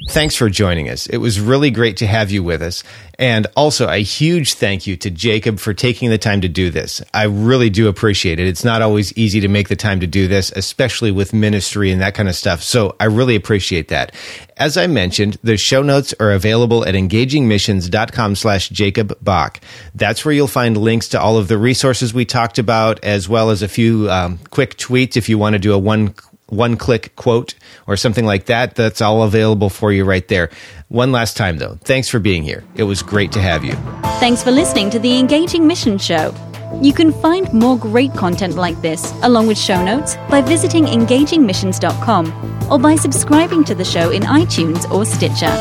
[0.09, 1.07] Thanks for joining us.
[1.07, 2.83] It was really great to have you with us.
[3.19, 7.03] And also a huge thank you to Jacob for taking the time to do this.
[7.13, 8.49] I really do appreciate it.
[8.49, 12.01] It's not always easy to make the time to do this, especially with ministry and
[12.01, 12.63] that kind of stuff.
[12.63, 14.15] So I really appreciate that.
[14.57, 19.61] As I mentioned, the show notes are available at engagingmissions.com slash Jacob Bock.
[19.95, 23.51] That's where you'll find links to all of the resources we talked about, as well
[23.51, 26.15] as a few um, quick tweets if you want to do a one
[26.51, 27.55] one click quote
[27.87, 30.51] or something like that, that's all available for you right there.
[30.89, 32.65] One last time, though, thanks for being here.
[32.75, 33.73] It was great to have you.
[34.21, 36.35] Thanks for listening to the Engaging Mission Show.
[36.81, 42.71] You can find more great content like this, along with show notes, by visiting engagingmissions.com
[42.71, 45.53] or by subscribing to the show in iTunes or Stitcher.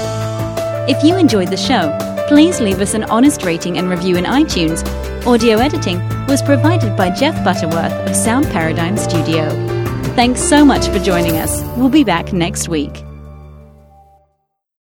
[0.87, 4.85] If you enjoyed the show, please leave us an honest rating and review in iTunes.
[5.25, 9.78] Audio editing was provided by Jeff Butterworth of Sound Paradigm Studio.
[10.15, 11.61] Thanks so much for joining us.
[11.77, 13.08] We'll be back next week.